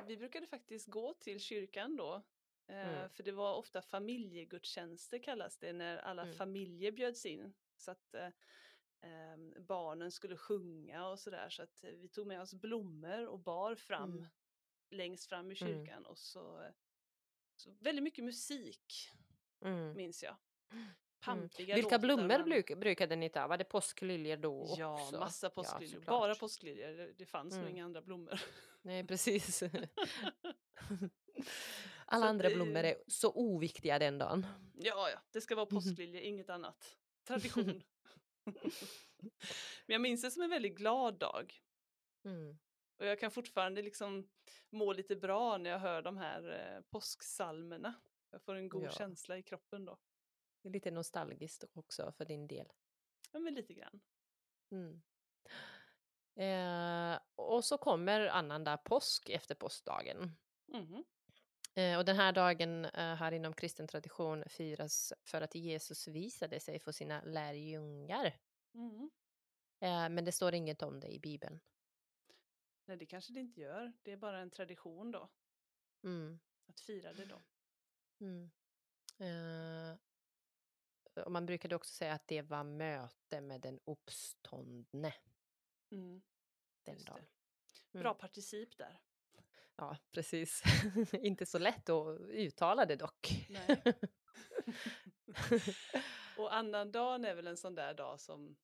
vi 0.06 0.16
brukade 0.18 0.46
faktiskt 0.46 0.86
gå 0.88 1.14
till 1.14 1.40
kyrkan 1.40 1.96
då. 1.96 2.22
Mm. 2.66 3.08
För 3.10 3.22
det 3.22 3.32
var 3.32 3.54
ofta 3.54 3.82
familjegudstjänster 3.82 5.18
kallas 5.18 5.58
det 5.58 5.72
när 5.72 5.96
alla 5.96 6.22
Mm. 6.22 6.34
familjer 6.34 6.92
bjöds 6.92 7.26
in. 7.26 7.54
Så 7.76 7.90
att 7.90 8.14
eh, 9.02 9.60
barnen 9.62 10.10
skulle 10.12 10.36
sjunga 10.36 11.08
och 11.08 11.18
sådär. 11.18 11.48
Så 11.50 11.62
att 11.62 11.84
vi 11.84 12.08
tog 12.08 12.26
med 12.26 12.40
oss 12.40 12.54
blommor 12.54 13.26
och 13.26 13.38
bar 13.40 13.74
fram 13.74 14.12
Mm. 14.12 14.26
längst 14.90 15.26
fram 15.28 15.52
i 15.52 15.56
Mm. 15.60 15.74
kyrkan. 15.86 16.06
Och 16.06 16.18
så, 16.18 16.62
så 17.56 17.70
väldigt 17.80 18.02
mycket 18.02 18.24
musik 18.24 19.10
Mm. 19.64 19.96
minns 19.96 20.22
jag. 20.22 20.36
Pampiga 21.20 21.74
Vilka 21.74 21.86
låtar 21.96 21.98
blommor 21.98 22.42
bruk, 22.44 22.76
brukade 22.78 23.16
ni 23.16 23.28
ta? 23.30 23.46
Var 23.46 23.56
det 23.58 23.64
påskliljor 23.64 24.36
då 24.36 24.74
Ja, 24.78 25.02
också? 25.02 25.18
massa 25.18 25.50
påskliljor. 25.50 25.94
såklart. 26.00 26.20
Bara 26.20 26.34
påskliljor. 26.34 26.88
Det, 26.88 27.12
det 27.12 27.26
fanns 27.26 27.54
nog 27.54 27.62
Mm. 27.62 27.74
inga 27.74 27.84
andra 27.84 28.02
blommor. 28.02 28.40
Nej, 28.82 29.06
precis. 29.06 29.62
Alla 32.06 32.24
Så 32.24 32.28
andra 32.28 32.48
det- 32.48 32.54
blommor 32.54 32.76
är 32.84 32.96
så 33.06 33.32
oviktiga 33.34 33.98
den 33.98 34.18
dagen. 34.18 34.46
Ja, 34.74 35.10
ja, 35.10 35.18
det 35.30 35.40
ska 35.40 35.54
vara 35.54 35.66
påskliljor, 35.66 36.22
inget 36.22 36.50
annat. 36.50 36.96
Tradition. 37.26 37.82
Men 39.86 39.94
jag 39.94 40.00
minns 40.00 40.22
det 40.22 40.30
som 40.30 40.42
en 40.42 40.50
väldigt 40.50 40.76
glad 40.76 41.18
dag. 41.18 41.62
Mm. 42.24 42.58
Och 42.98 43.06
jag 43.06 43.20
kan 43.20 43.30
fortfarande 43.30 43.82
liksom 43.82 44.28
må 44.70 44.92
lite 44.92 45.16
bra 45.16 45.58
när 45.58 45.70
jag 45.70 45.78
hör 45.78 46.02
de 46.02 46.16
här 46.16 46.50
eh, 46.50 46.80
påsksalmerna. 46.90 47.94
Jag 48.30 48.42
får 48.42 48.54
en 48.54 48.68
god 48.68 48.84
Ja. 48.84 48.90
känsla 48.90 49.38
i 49.38 49.42
kroppen 49.42 49.84
då. 49.84 49.98
Det 50.62 50.68
är 50.68 50.72
lite 50.72 50.90
nostalgiskt 50.90 51.64
också 51.72 52.12
för 52.12 52.24
din 52.24 52.46
del. 52.46 52.72
Ja, 53.32 53.38
men 53.38 53.54
lite 53.54 53.74
grann. 53.74 54.00
Mm. 54.70 55.02
Eh, 56.36 57.20
och 57.34 57.64
så 57.64 57.78
kommer 57.78 58.20
annandag 58.26 58.76
påsk 58.76 59.28
efter 59.28 59.54
påskdagen. 59.54 60.32
Mhm. 60.66 61.04
Eh, 61.74 61.98
och 61.98 62.04
den 62.04 62.16
här 62.16 62.32
dagen 62.32 62.84
eh, 62.84 63.14
här 63.14 63.32
inom 63.32 63.52
kristen 63.54 63.86
tradition 63.86 64.44
firas 64.48 65.12
för 65.24 65.40
att 65.40 65.54
Jesus 65.54 66.08
visade 66.08 66.60
sig 66.60 66.78
för 66.78 66.92
sina 66.92 67.22
lärjungar. 67.22 68.36
Mhm. 68.72 69.10
Eh, 69.80 70.08
men 70.08 70.24
det 70.24 70.32
står 70.32 70.54
inget 70.54 70.82
om 70.82 71.00
det 71.00 71.08
i 71.08 71.18
Bibeln. 71.20 71.60
Nej, 72.84 72.96
det 72.96 73.06
kanske 73.06 73.32
det 73.32 73.40
inte 73.40 73.60
gör. 73.60 73.92
Det 74.02 74.12
är 74.12 74.16
bara 74.16 74.38
en 74.38 74.50
tradition 74.50 75.10
då, 75.10 75.28
Mm. 76.04 76.38
att 76.66 76.80
fira 76.80 77.12
det 77.12 77.24
då. 77.24 77.42
Mm. 78.20 78.50
Eh, 79.18 79.98
och 81.24 81.32
man 81.32 81.46
brukade 81.46 81.76
också 81.76 81.94
säga 81.94 82.12
att 82.14 82.28
det 82.28 82.42
var 82.42 82.64
möte 82.64 83.40
med 83.40 83.60
den 83.60 83.80
uppståndne 83.84 85.14
Mm. 85.90 86.22
den 86.82 87.04
dagen. 87.04 87.26
Bra 87.92 88.10
Mm. 88.10 88.18
particip 88.18 88.76
där. 88.78 89.00
Ja, 89.80 89.96
precis. 90.10 90.62
Inte 91.12 91.46
så 91.46 91.58
lätt 91.58 91.88
att 91.88 92.20
uttala 92.20 92.86
det 92.86 92.96
dock. 92.96 93.28
Och 96.38 96.54
annandagen 96.54 97.24
är 97.24 97.34
väl 97.34 97.46
en 97.46 97.56
sån 97.56 97.74
där 97.74 97.94
dag 97.94 98.20
som 98.20 98.56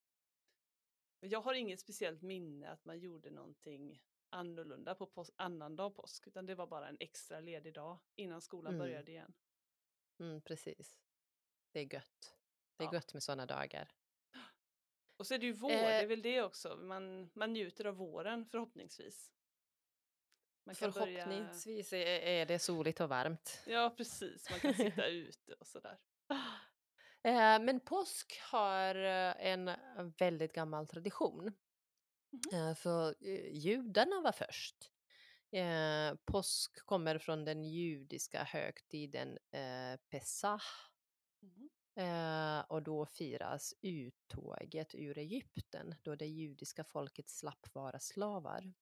jag 1.20 1.40
har 1.40 1.54
inget 1.54 1.80
speciellt 1.80 2.22
minne 2.22 2.70
att 2.70 2.84
man 2.84 2.98
gjorde 2.98 3.30
någonting 3.30 4.02
annorlunda 4.30 4.94
på 4.94 5.06
pås- 5.06 5.32
annandag 5.36 5.90
påsk, 5.90 6.26
utan 6.26 6.46
det 6.46 6.54
var 6.54 6.66
bara 6.66 6.88
en 6.88 6.96
extra 7.00 7.40
ledig 7.40 7.74
dag 7.74 7.98
innan 8.14 8.40
skolan 8.40 8.74
Mm. 8.74 8.78
började 8.86 9.10
igen. 9.10 9.34
Mm, 10.18 10.40
precis. 10.42 10.98
Det 11.72 11.80
är 11.80 11.94
gött. 11.94 12.36
Det 12.76 12.84
är 12.84 12.88
Ja. 12.88 12.94
gött 12.94 13.14
med 13.14 13.22
sådana 13.22 13.46
dagar. 13.46 13.92
Och 15.16 15.26
så 15.26 15.34
är 15.34 15.38
det 15.38 15.46
ju 15.46 15.52
vår, 15.52 15.70
Eh. 15.70 15.78
det 15.80 15.84
är 15.94 16.06
väl 16.06 16.22
det 16.22 16.42
också, 16.42 16.76
man, 16.76 17.30
man 17.34 17.52
njuter 17.52 17.84
av 17.84 17.94
våren 17.96 18.46
förhoppningsvis. 18.46 19.33
Man 20.66 20.74
kan 20.74 20.90
börja- 20.90 21.24
Förhoppningsvis 21.24 21.92
är, 21.92 22.06
är 22.06 22.46
det 22.46 22.58
soligt 22.58 23.00
och 23.00 23.08
varmt. 23.08 23.60
Ja, 23.66 23.94
precis, 23.96 24.50
man 24.50 24.60
kan 24.60 24.74
sitta 24.74 25.06
ute 25.08 25.52
och 25.52 25.66
sådär. 25.66 25.98
Eh, 27.22 27.62
men 27.64 27.80
påsk 27.80 28.40
har 28.52 28.94
eh, 28.94 29.46
en 29.46 29.70
väldigt 30.18 30.52
gammal 30.52 30.86
tradition. 30.86 31.52
Eh, 32.52 32.74
för 32.74 33.14
eh, 33.20 33.52
judarna 33.56 34.20
var 34.20 34.32
först. 34.32 34.90
Påsk 36.24 36.86
kommer 36.86 37.18
från 37.18 37.44
den 37.44 37.64
judiska 37.64 38.44
högtiden 38.44 39.38
Pesach. 40.10 40.62
Mhm. 41.40 41.70
Eh, 41.96 42.60
och 42.60 42.82
då 42.82 43.06
firas 43.06 43.74
uttåget 43.82 44.94
ur 44.94 45.18
Egypten 45.18 45.94
då 46.02 46.14
det 46.14 46.26
judiska 46.26 46.84
folket 46.84 47.28
slapp 47.28 47.74
vara 47.74 47.98
slavar. 47.98 48.72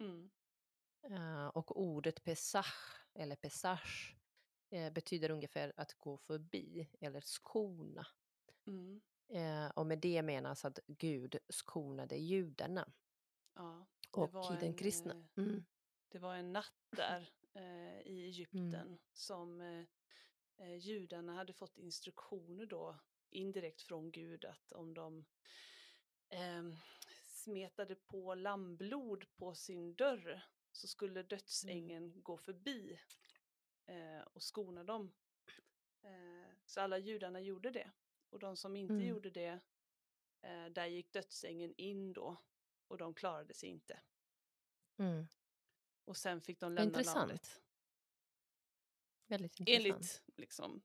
Mm. 0.00 0.30
Eh, 1.02 1.46
och 1.46 1.80
ordet 1.80 2.24
Pesach, 2.24 2.74
eller 3.14 3.36
Pesach, 3.36 4.14
eh, 4.70 4.92
betyder 4.92 5.30
ungefär 5.30 5.72
att 5.76 5.94
gå 5.94 6.16
förbi 6.18 6.88
eller 7.00 7.20
skona. 7.20 8.06
Mm. 8.66 9.00
Eh, 9.28 9.70
och 9.70 9.86
med 9.86 9.98
det 9.98 10.22
menas 10.22 10.64
att 10.64 10.78
Gud 10.86 11.38
skonade 11.48 12.16
judarna. 12.16 12.92
Ja, 13.54 13.86
det 14.12 14.20
Och 14.20 14.32
var 14.32 14.52
i 14.52 14.56
den 14.56 14.68
en, 14.68 14.76
kristna... 14.76 15.28
Mm, 15.36 15.64
Det 16.08 16.18
var 16.18 16.34
en 16.34 16.52
natt 16.52 16.74
där 16.96 17.30
eh, 17.54 18.00
i 18.00 18.24
Egypten 18.28 18.98
som 19.12 19.60
eh, 19.60 19.84
eh, 20.56 20.76
judarna 20.76 21.34
hade 21.34 21.52
fått 21.52 21.78
instruktioner 21.78 22.66
då 22.66 22.98
indirekt 23.30 23.82
från 23.82 24.10
Gud 24.10 24.44
att 24.44 24.72
om 24.72 24.94
de 24.94 25.24
eh, 26.28 26.62
smetade 27.26 27.94
på 27.94 28.34
lammblod 28.34 29.24
på 29.36 29.54
sin 29.54 29.94
dörr 29.94 30.42
så 30.78 30.88
skulle 30.88 31.22
dödsängeln 31.22 32.22
gå 32.22 32.36
förbi 32.36 33.00
eh, 33.86 34.20
och 34.20 34.42
skona 34.42 34.84
dem. 34.84 35.12
Eh, 36.02 36.50
så 36.66 36.80
alla 36.80 36.98
judarna 36.98 37.40
gjorde 37.40 37.70
det. 37.70 37.90
Och 38.30 38.38
de 38.38 38.56
som 38.56 38.76
inte 38.76 38.94
Mm. 38.94 39.06
gjorde 39.06 39.30
det, 39.30 39.60
eh, 40.42 40.66
där 40.66 40.86
gick 40.86 41.12
dödsängeln 41.12 41.74
in 41.76 42.12
då 42.12 42.36
och 42.88 42.98
de 42.98 43.14
klarade 43.14 43.54
sig 43.54 43.68
inte. 43.68 44.00
mm. 44.96 45.26
Och 46.04 46.16
sen 46.16 46.40
fick 46.40 46.60
de 46.60 46.72
lämna 46.72 46.88
Intressant. 46.88 47.16
landet. 47.16 47.62
Väldigt 49.26 49.60
intressant. 49.60 49.86
Enligt 49.86 50.22
liksom, 50.36 50.82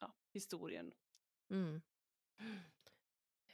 ja, 0.00 0.14
historien. 0.30 0.94
Mm. 1.50 1.80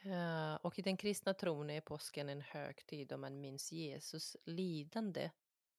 Eh, 0.01 0.55
och 0.55 0.79
i 0.79 0.83
den 0.83 0.97
kristna 0.97 1.35
tron 1.35 1.71
är 1.71 1.81
påsken 1.81 2.29
en 2.29 2.41
högtid 2.41 3.09
då 3.09 3.17
man 3.17 3.41
minns 3.41 3.73
Jesus 3.73 4.37
lidande, 4.45 5.31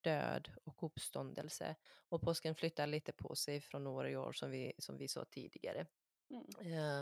död 0.07 0.49
och 0.63 0.83
uppståndelse. 0.83 1.75
Och 2.09 2.21
påsken 2.21 2.55
flyttar 2.55 2.87
lite 2.87 3.11
på 3.11 3.35
sig 3.35 3.61
från 3.61 3.87
år 3.87 4.07
i 4.07 4.17
år 4.17 4.31
som 4.33 4.51
vi, 4.51 4.73
som 4.77 4.97
vi 4.97 5.07
sa 5.07 5.25
tidigare. 5.25 5.87
Mm. 6.29 6.45
Eh, 6.73 6.99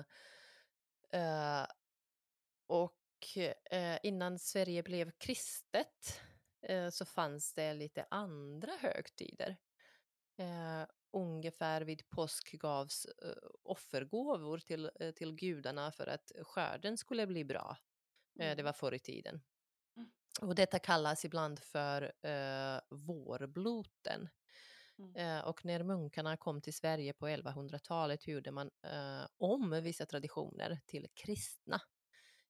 eh, 1.22 1.68
och 2.68 3.38
eh, 3.72 4.00
innan 4.04 4.40
Sverige 4.40 4.84
blev 4.84 5.12
kristet 5.12 6.22
så 6.92 7.06
fanns 7.06 7.54
det 7.54 7.74
lite 7.74 8.06
andra 8.10 8.72
högtider. 8.82 9.58
Ungefär 11.14 11.82
vid 11.82 12.10
påsk 12.10 12.52
gavs 12.52 13.08
offergåvor 13.64 14.58
till, 14.60 14.92
till 15.16 15.36
gudarna 15.36 15.92
för 15.92 16.08
att 16.08 16.32
skörden 16.44 16.98
skulle 16.98 17.28
bli 17.28 17.46
bra. 17.46 17.78
Eh, 18.40 18.46
det 18.46 18.52
Mm. 18.52 18.66
var 18.66 18.74
förr 18.74 18.94
i 18.94 19.00
tiden. 19.00 19.42
Mm. 20.42 20.50
Och 20.50 20.56
detta 20.56 20.80
kallas 20.80 21.26
ibland 21.26 21.60
för 21.60 22.02
eh, 22.22 22.80
vårbloten. 22.90 24.30
Mm. 25.00 25.16
Eh, 25.16 25.48
och 25.48 25.66
när 25.66 25.84
munkarna 25.84 26.38
kom 26.38 26.62
till 26.62 26.74
Sverige 26.74 27.14
på 27.14 27.28
1100-talet 27.28 28.28
gjorde 28.28 28.52
man 28.52 28.72
eh, 28.84 29.28
om 29.38 29.84
vissa 29.84 30.06
traditioner 30.06 30.80
till 30.86 31.08
kristna. 31.14 31.82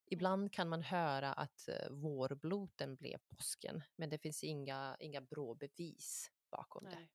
Ibland 0.05 0.53
kan 0.53 0.69
man 0.69 0.81
höra 0.81 1.33
att 1.33 1.67
eh, 1.67 1.89
vårbloten 1.89 2.95
blev 2.95 3.17
påsken, 3.17 3.83
men 3.95 4.09
det 4.09 4.17
finns 4.17 4.43
inga, 4.43 4.97
inga 4.99 5.21
bra 5.21 5.55
bevis 5.55 6.31
bakom 6.51 6.83
det. 6.83 6.95
Nej. 6.95 7.11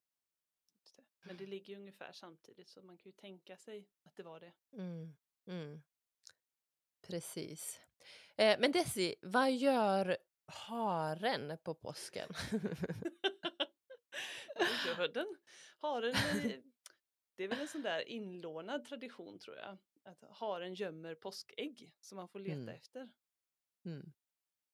Det. 0.95 1.27
Men 1.27 1.37
det 1.37 1.45
ligger 1.45 1.73
ju 1.73 1.79
ungefär 1.79 2.11
samtidigt 2.11 2.69
så 2.69 2.81
man 2.81 2.97
kan 2.97 3.09
ju 3.09 3.17
tänka 3.17 3.57
sig 3.57 3.89
att 4.03 4.15
det 4.15 4.23
var 4.23 4.39
det. 4.39 4.53
Mm, 4.73 5.15
mm. 5.45 5.81
Precis. 7.01 7.79
Eh, 8.37 8.59
men 8.59 8.71
Desi, 8.71 9.15
vad 9.21 9.51
gör 9.51 10.17
haren 10.53 11.57
på 11.63 11.73
påsken? 11.75 12.29
Gör 14.87 15.07
den? 15.13 15.35
Haren, 15.79 16.13
det 17.37 17.43
är 17.43 17.47
väl 17.47 17.59
en 17.61 17.67
sån 17.67 17.81
där 17.81 18.07
inlånad 18.09 18.85
tradition 18.85 19.39
tror 19.39 19.57
jag. 19.57 19.77
Att 20.03 20.23
haren 20.29 20.73
gömmer 20.73 21.15
påskägg 21.15 21.91
som 21.99 22.15
man 22.15 22.29
får 22.29 22.39
leta 22.39 22.55
Mm. 22.61 22.75
efter. 22.75 23.09
Mm. 23.85 24.13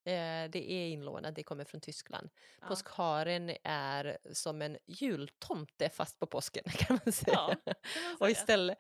Eh, 0.05 0.51
det 0.51 0.71
är 0.71 0.87
inlånat, 0.89 1.35
det 1.35 1.43
kommer 1.43 1.65
från 1.65 1.81
Tyskland. 1.81 2.29
Ja. 2.61 2.67
Påskharen 2.67 3.51
är 3.63 4.17
som 4.33 4.61
en 4.61 4.77
jultomte 4.87 5.89
fast 5.89 6.19
på 6.19 6.27
påsken 6.27 6.63
kan 6.71 6.99
man 7.05 7.13
säga. 7.13 7.33
Ja, 7.33 7.55
kan 7.65 8.03
man 8.03 8.11
och 8.13 8.17
säga. 8.19 8.29
istället, 8.29 8.77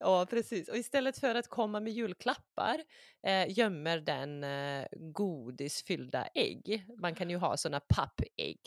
ja, 0.00 0.26
precis. 0.30 0.68
Och 0.68 0.76
istället 0.76 1.18
för 1.18 1.34
att 1.34 1.48
komma 1.48 1.80
med 1.80 1.92
julklappar 1.92 2.84
eh, 3.26 3.58
gömmer 3.58 4.00
den 4.00 4.44
eh, 4.44 4.86
godisfyllda 4.92 6.26
ägg. 6.34 6.86
Man 6.98 7.14
kan 7.14 7.30
ju 7.30 7.36
ha 7.36 7.56
sådana 7.56 7.80
pappägg 7.80 8.60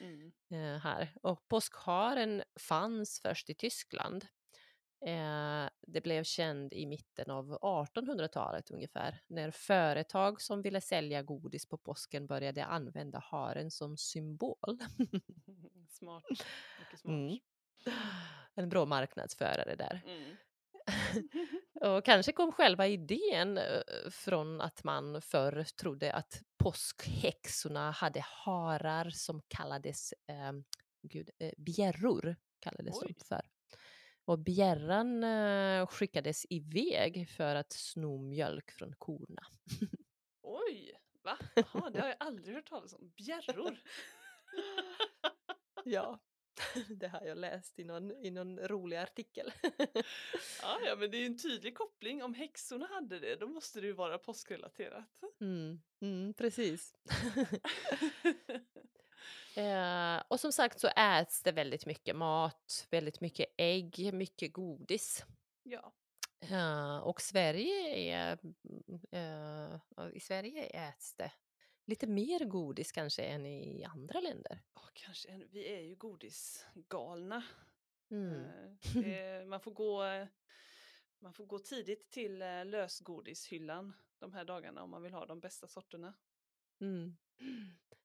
Mm. 0.00 0.32
eh, 0.50 0.78
här. 0.80 1.12
Och 1.22 1.48
påskharen 1.48 2.42
fanns 2.60 3.20
först 3.20 3.50
i 3.50 3.54
Tyskland. 3.54 4.26
Eh, 5.06 5.68
det 5.86 6.00
blev 6.02 6.24
känd 6.24 6.72
i 6.72 6.86
mitten 6.86 7.30
av 7.30 7.58
1800-talet 7.62 8.70
ungefär, 8.70 9.20
när 9.26 9.50
företag 9.50 10.40
som 10.42 10.62
ville 10.62 10.80
sälja 10.80 11.22
godis 11.22 11.66
på 11.68 11.78
påsken 11.78 12.26
började 12.26 12.64
använda 12.64 13.18
haren 13.18 13.70
som 13.70 13.96
symbol. 13.96 14.78
Smart. 15.88 16.24
Mycket 16.78 17.00
smart. 17.00 17.12
Mm. 17.12 17.38
En 18.54 18.68
bra 18.68 18.84
marknadsförare 18.84 19.76
där. 19.76 20.02
Mm. 20.06 20.36
Och 21.80 22.04
kanske 22.04 22.32
kom 22.32 22.52
själva 22.52 22.86
idén 22.86 23.58
eh, 23.58 24.10
från 24.10 24.60
att 24.60 24.84
man 24.84 25.22
förr 25.22 25.64
trodde 25.64 26.12
att 26.12 26.42
påskhäxorna 26.56 27.90
hade 27.90 28.20
harar 28.20 29.10
som 29.10 29.40
kallades 29.48 30.12
eh, 30.12 30.52
gud, 31.02 31.30
eh, 31.38 31.52
bjärror. 31.56 32.36
Kallades 32.60 33.00
de 33.00 33.14
för. 33.14 33.48
Och 34.24 34.38
bjärran 34.38 35.24
eh, 35.24 35.86
skickades 35.86 36.46
iväg 36.50 37.28
för 37.28 37.54
att 37.54 37.72
sno 37.72 38.18
mjölk 38.18 38.70
från 38.70 38.94
korna. 38.98 39.42
Oj, 40.42 40.92
va? 41.22 41.38
Jaha, 41.54 41.90
det 41.90 42.00
har 42.00 42.08
jag 42.08 42.16
aldrig 42.20 42.54
hört 42.54 42.68
talas 42.68 42.94
om. 42.94 43.12
Bjärror. 43.16 43.78
Ja, 45.84 46.18
det 46.88 47.08
har 47.08 47.22
jag 47.24 47.38
läst 47.38 47.78
i 47.78 47.84
någon, 47.84 48.10
i 48.24 48.30
någon 48.30 48.58
rolig 48.58 48.96
artikel. 48.96 49.52
Ja, 50.62 50.78
ja, 50.84 50.96
men 50.96 51.10
det 51.10 51.16
är 51.16 51.20
ju 51.20 51.26
en 51.26 51.38
tydlig 51.38 51.74
koppling. 51.74 52.22
Om 52.22 52.34
häxorna 52.34 52.86
hade 52.86 53.18
det, 53.18 53.36
då 53.36 53.46
måste 53.46 53.80
det 53.80 53.86
ju 53.86 53.92
vara 53.92 54.18
påskrelaterat. 54.18 55.04
Mm, 55.40 55.80
mm, 56.00 56.34
precis. 56.34 56.94
Eh, 59.56 60.22
och 60.28 60.40
som 60.40 60.52
sagt 60.52 60.80
så 60.80 60.88
äts 60.88 61.42
det 61.42 61.52
väldigt 61.52 61.86
mycket 61.86 62.16
mat, 62.16 62.86
väldigt 62.90 63.20
mycket 63.20 63.46
ägg, 63.56 64.10
mycket 64.14 64.52
godis. 64.52 65.24
ja. 65.62 65.92
Eh, 66.40 66.98
och 66.98 67.20
Sverige 67.20 67.88
är, 67.96 68.38
mm, 68.42 69.00
eh, 69.10 69.80
i 70.12 70.20
Sverige 70.20 70.62
äts 70.62 71.14
det 71.14 71.32
lite 71.88 72.06
mer 72.06 72.44
godis 72.44 72.92
kanske 72.92 73.22
än 73.22 73.46
i 73.46 73.84
andra 73.84 74.20
länder. 74.20 74.62
Ja, 74.74 74.80
kanske. 74.92 75.46
Vi 75.50 75.68
är 75.74 75.80
ju 75.80 75.94
godisgalna. 75.96 77.42
Mm. 78.10 78.34
Eh, 78.34 78.70
det, 78.94 79.44
man, 79.48 79.60
får 79.60 79.70
gå, 79.72 80.02
man 81.18 81.34
får 81.34 81.46
gå 81.46 81.58
tidigt 81.58 82.10
till 82.10 82.42
eh, 82.42 82.64
lösgodishyllan 82.64 83.92
de 84.18 84.32
här 84.32 84.44
dagarna 84.44 84.82
om 84.82 84.90
man 84.90 85.02
vill 85.02 85.12
ha 85.12 85.26
de 85.26 85.40
bästa 85.40 85.68
sorterna. 85.68 86.14
Mm. 86.80 87.16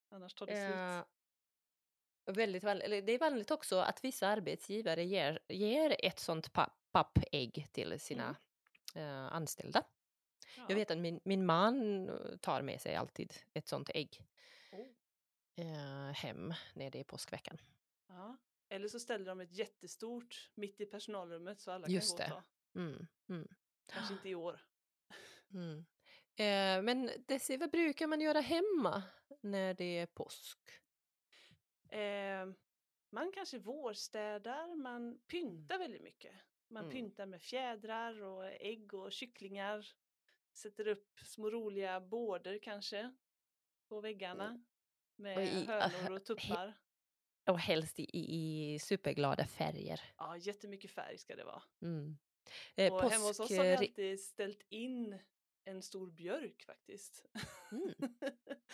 Annars 0.08 0.34
tar 0.34 0.46
det 0.46 0.52
Eh, 0.52 1.02
slut. 1.02 2.36
väldigt 2.36 2.64
vanligt, 2.64 2.84
eller 2.84 3.02
det 3.02 3.12
är 3.12 3.18
vanligt 3.18 3.50
också 3.50 3.76
att 3.78 4.04
vissa 4.04 4.28
arbetsgivare 4.28 5.04
ger, 5.04 5.38
ger 5.48 5.96
ett 5.98 6.18
sånt 6.18 6.52
papp, 6.52 6.78
pappägg 6.92 7.68
till 7.72 8.00
sina 8.00 8.36
eh, 8.94 9.32
anställda. 9.32 9.84
Ja. 10.56 10.66
Jag 10.68 10.76
vet 10.76 10.90
att 10.90 10.98
min, 10.98 11.20
min 11.24 11.46
man 11.46 12.08
eh, 12.08 12.36
tar 12.36 12.62
med 12.62 12.80
sig 12.80 12.94
alltid 12.94 13.34
ett 13.52 13.68
sånt 13.68 13.90
ägg 13.94 14.20
Oh. 14.72 14.86
eh, 15.56 16.12
hem 16.14 16.54
när 16.74 16.90
det 16.90 17.00
är 17.00 17.04
påskveckan. 17.04 17.58
Ja. 18.08 18.36
Eller 18.68 18.88
så 18.88 19.00
ställer 19.00 19.26
de 19.26 19.40
ett 19.40 19.52
jättestort 19.52 20.50
mitt 20.54 20.80
i 20.80 20.86
personalrummet 20.86 21.60
så 21.60 21.70
alla 21.70 21.88
Just 21.88 22.18
kan 22.18 22.30
gå 22.30 22.36
och 22.36 22.42
ta. 22.72 22.80
Mm, 22.80 23.06
mm, 23.28 23.48
Kanske 23.86 24.14
inte 24.14 24.28
i 24.28 24.34
år. 24.34 24.60
mm. 25.50 25.78
Eh, 26.36 26.82
men 26.82 27.10
Desi, 27.26 27.56
vad 27.56 27.70
brukar 27.70 28.06
man 28.06 28.20
göra 28.20 28.40
hemma 28.40 29.02
när 29.40 29.74
det 29.74 29.98
är 29.98 30.06
påsk? 30.06 30.58
Eh, 31.88 32.46
man 33.10 33.32
kanske 33.34 33.58
vårstädar, 33.58 34.74
man 34.76 35.18
pyntar 35.26 35.78
väldigt 35.78 36.02
mycket. 36.02 36.32
Man 36.68 36.84
Mm. 36.84 36.92
pyntar 36.96 37.26
med 37.26 37.42
fjädrar 37.42 38.22
och 38.22 38.44
ägg 38.46 38.94
och 38.94 39.12
kycklingar. 39.12 39.86
Sätter 40.54 40.88
upp 40.88 41.20
små 41.24 41.50
roliga 41.50 42.00
bårder 42.00 42.58
kanske 42.62 43.14
på 43.88 44.00
väggarna. 44.00 44.64
Med 45.16 45.36
Och 45.36 45.42
i- 45.42 45.64
hönor 45.66 46.16
och 46.16 46.24
tuppar. 46.24 46.74
Och 47.46 47.58
helst 47.58 47.98
i, 48.00 48.10
i, 48.12 48.78
superglada 48.78 49.46
färger. 49.46 50.00
Ja, 50.16 50.36
jättemycket 50.36 50.90
färg 50.90 51.18
ska 51.18 51.36
det 51.36 51.44
vara. 51.44 51.62
Mm. 51.82 52.18
Eh, 52.76 52.92
och 52.94 53.10
hemma 53.10 53.24
hos 53.26 53.40
oss 53.40 53.56
har 53.56 53.64
vi 53.64 53.76
alltid 53.76 54.20
ställt 54.20 54.62
in 54.68 55.18
en 55.64 55.82
stor 55.82 56.10
björk 56.10 56.62
faktiskt. 56.66 57.26
Mm, 57.72 57.94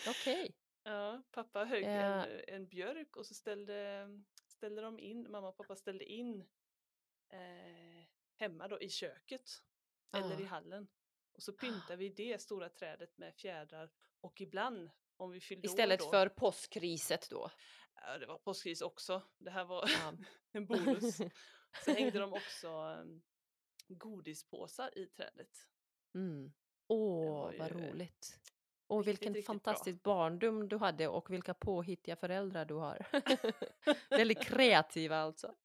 Okej. 0.09 0.55
Ja, 0.83 1.21
pappa 1.31 1.65
högg 1.65 1.83
Ja. 1.83 1.89
en, 2.25 2.41
en 2.47 2.67
björk 2.67 3.15
och 3.15 3.25
så 3.25 3.33
ställde, 3.33 4.07
ställde 4.47 4.81
de 4.81 4.99
in, 4.99 5.31
mamma 5.31 5.47
och 5.49 5.57
pappa 5.57 5.75
ställde 5.75 6.05
in 6.05 6.41
eh, 7.29 8.05
hemma 8.35 8.67
då 8.67 8.79
i 8.81 8.89
köket 8.89 9.51
eller 10.17 10.41
i 10.41 10.43
Ah. 10.43 10.47
hallen. 10.47 10.87
Och 11.33 11.43
så 11.43 11.53
pyntar 11.53 11.95
vi 11.95 12.09
det 12.09 12.41
stora 12.41 12.69
trädet 12.69 13.17
med 13.17 13.35
fjädrar 13.35 13.91
och 14.21 14.41
ibland 14.41 14.91
om 15.17 15.31
vi 15.31 15.39
fyllde 15.41 15.67
Istället 15.67 15.99
då, 15.99 16.09
för 16.09 16.29
påskriset 16.29 17.29
då. 17.29 17.51
ja, 17.95 18.17
det 18.17 18.25
var 18.25 18.37
påskris 18.37 18.81
också, 18.81 19.23
det 19.37 19.51
här 19.51 19.65
var 19.65 19.89
Ja. 19.89 20.13
en 20.51 20.65
bonus. 20.65 21.17
Så 21.85 21.91
hängde 21.91 22.19
de 22.19 22.33
också 22.33 22.67
um, 22.67 23.21
godispåsar 23.87 24.97
i 24.97 25.05
trädet. 25.05 25.49
Mm. 26.15 26.53
Åh, 26.87 27.51
vad 27.59 27.71
roligt. 27.71 28.39
Och 28.87 29.05
riktigt, 29.05 29.07
vilken 29.07 29.33
riktigt 29.33 29.47
bra. 29.47 29.53
fantastisk 29.53 30.03
barndom 30.03 30.69
du 30.69 30.77
hade 30.77 31.07
och 31.07 31.29
vilka 31.29 31.53
påhittiga 31.53 32.15
föräldrar 32.15 32.65
du 32.65 32.73
har. 32.73 33.07
Väldigt 34.09 34.43
kreativa 34.43 35.17
alltså. 35.17 35.55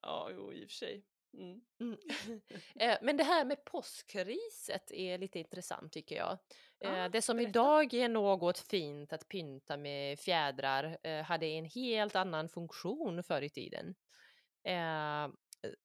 Ja, 0.00 0.30
jo 0.32 0.52
i 0.52 0.64
och 0.64 0.70
för 0.70 0.74
sig. 0.74 1.04
Mm. 1.34 1.60
Mm. 1.80 1.98
Eh, 2.80 2.98
Men 3.02 3.16
det 3.16 3.24
här 3.24 3.44
med 3.44 3.64
påskriset 3.64 4.90
är 4.92 5.18
lite 5.18 5.38
intressant 5.38 5.92
tycker 5.92 6.16
jag. 6.16 6.32
Eh, 6.80 6.98
Ja, 6.98 7.08
Det 7.08 7.22
som 7.22 7.36
berätta. 7.36 7.50
idag 7.50 7.94
är 7.94 8.08
något 8.08 8.58
fint 8.58 9.12
att 9.12 9.28
pynta 9.28 9.76
med 9.76 10.20
fjädrar 10.20 10.98
eh, 11.02 11.22
hade 11.22 11.46
en 11.46 11.64
helt 11.64 12.16
annan 12.16 12.48
funktion 12.48 13.22
förr 13.22 13.42
i 13.42 13.50
tiden. 13.50 13.94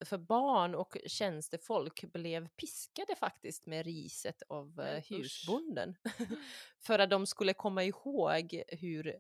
För 0.06 0.18
barn 0.18 0.76
och 0.76 0.98
tjänstefolk 1.08 2.04
blev 2.04 2.48
piskade 2.50 3.16
faktiskt 3.16 3.66
med 3.66 3.86
riset 3.86 4.42
av 4.48 4.80
usch. 4.98 5.12
husbonden. 5.12 5.96
För 6.80 7.00
att 7.00 7.10
de 7.10 7.26
skulle 7.28 7.54
komma 7.54 7.84
ihåg 7.84 8.64
hur 8.68 9.16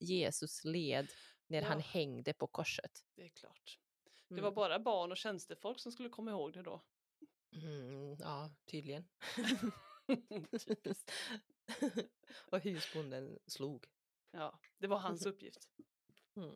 Jesus 0.00 0.64
led 0.64 1.06
när 1.46 1.62
han 1.62 1.78
Ja. 1.78 1.84
hängde 1.86 2.32
på 2.32 2.46
korset. 2.46 2.90
Det 3.16 3.22
är 3.22 3.28
klart. 3.28 3.78
Det 4.34 4.40
Mm. 4.40 4.44
var 4.44 4.52
bara 4.52 4.78
barn 4.78 5.10
och 5.10 5.16
tjänstefolk 5.16 5.80
som 5.80 5.92
skulle 5.92 6.08
komma 6.08 6.30
ihåg 6.30 6.52
det 6.52 6.62
då. 6.62 6.82
Mm, 7.52 8.16
ja, 8.20 8.50
tydligen. 8.64 9.04
Och 12.50 12.60
husbonden 12.60 13.38
slog. 13.46 13.86
Ja, 14.30 14.58
det 14.78 14.86
var 14.86 14.98
hans 14.98 15.26
uppgift. 15.26 15.68
Mm. 16.36 16.50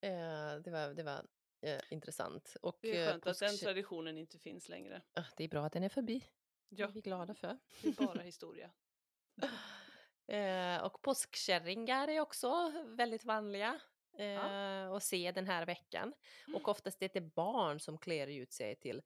eh, 0.00 0.62
det 0.62 0.70
var, 0.70 0.94
det 0.94 1.02
var 1.02 1.26
eh, 1.60 1.80
intressant. 1.90 2.56
Och, 2.62 2.78
Det 2.80 2.96
är 2.96 3.06
eh, 3.06 3.10
skönt 3.10 3.26
att 3.26 3.38
den 3.38 3.56
traditionen 3.58 4.18
inte 4.18 4.38
finns 4.38 4.68
längre. 4.68 5.02
Ah, 5.12 5.24
det 5.36 5.44
är 5.44 5.48
bra 5.48 5.64
att 5.66 5.72
den 5.72 5.82
är 5.82 5.88
förbi. 5.88 6.24
Ja, 6.68 6.88
är 6.88 6.92
vi 6.92 7.00
glada 7.00 7.34
för. 7.34 7.58
det 7.82 7.88
är 7.88 8.06
bara 8.06 8.22
historia. 8.22 8.70
Eh, 10.26 10.84
och 10.84 11.02
påskkärringar 11.02 12.08
är 12.08 12.20
också 12.20 12.72
väldigt 12.86 13.24
vanliga. 13.24 13.80
Eh, 14.18 14.90
att 14.92 15.02
se 15.02 15.32
den 15.32 15.46
här 15.46 15.66
veckan. 15.66 16.14
Och 16.54 16.68
oftast 16.68 17.02
är 17.02 17.10
det 17.14 17.20
barn 17.20 17.80
som 17.80 17.98
klär 17.98 18.26
ut 18.26 18.52
sig 18.52 18.76
till 18.76 19.02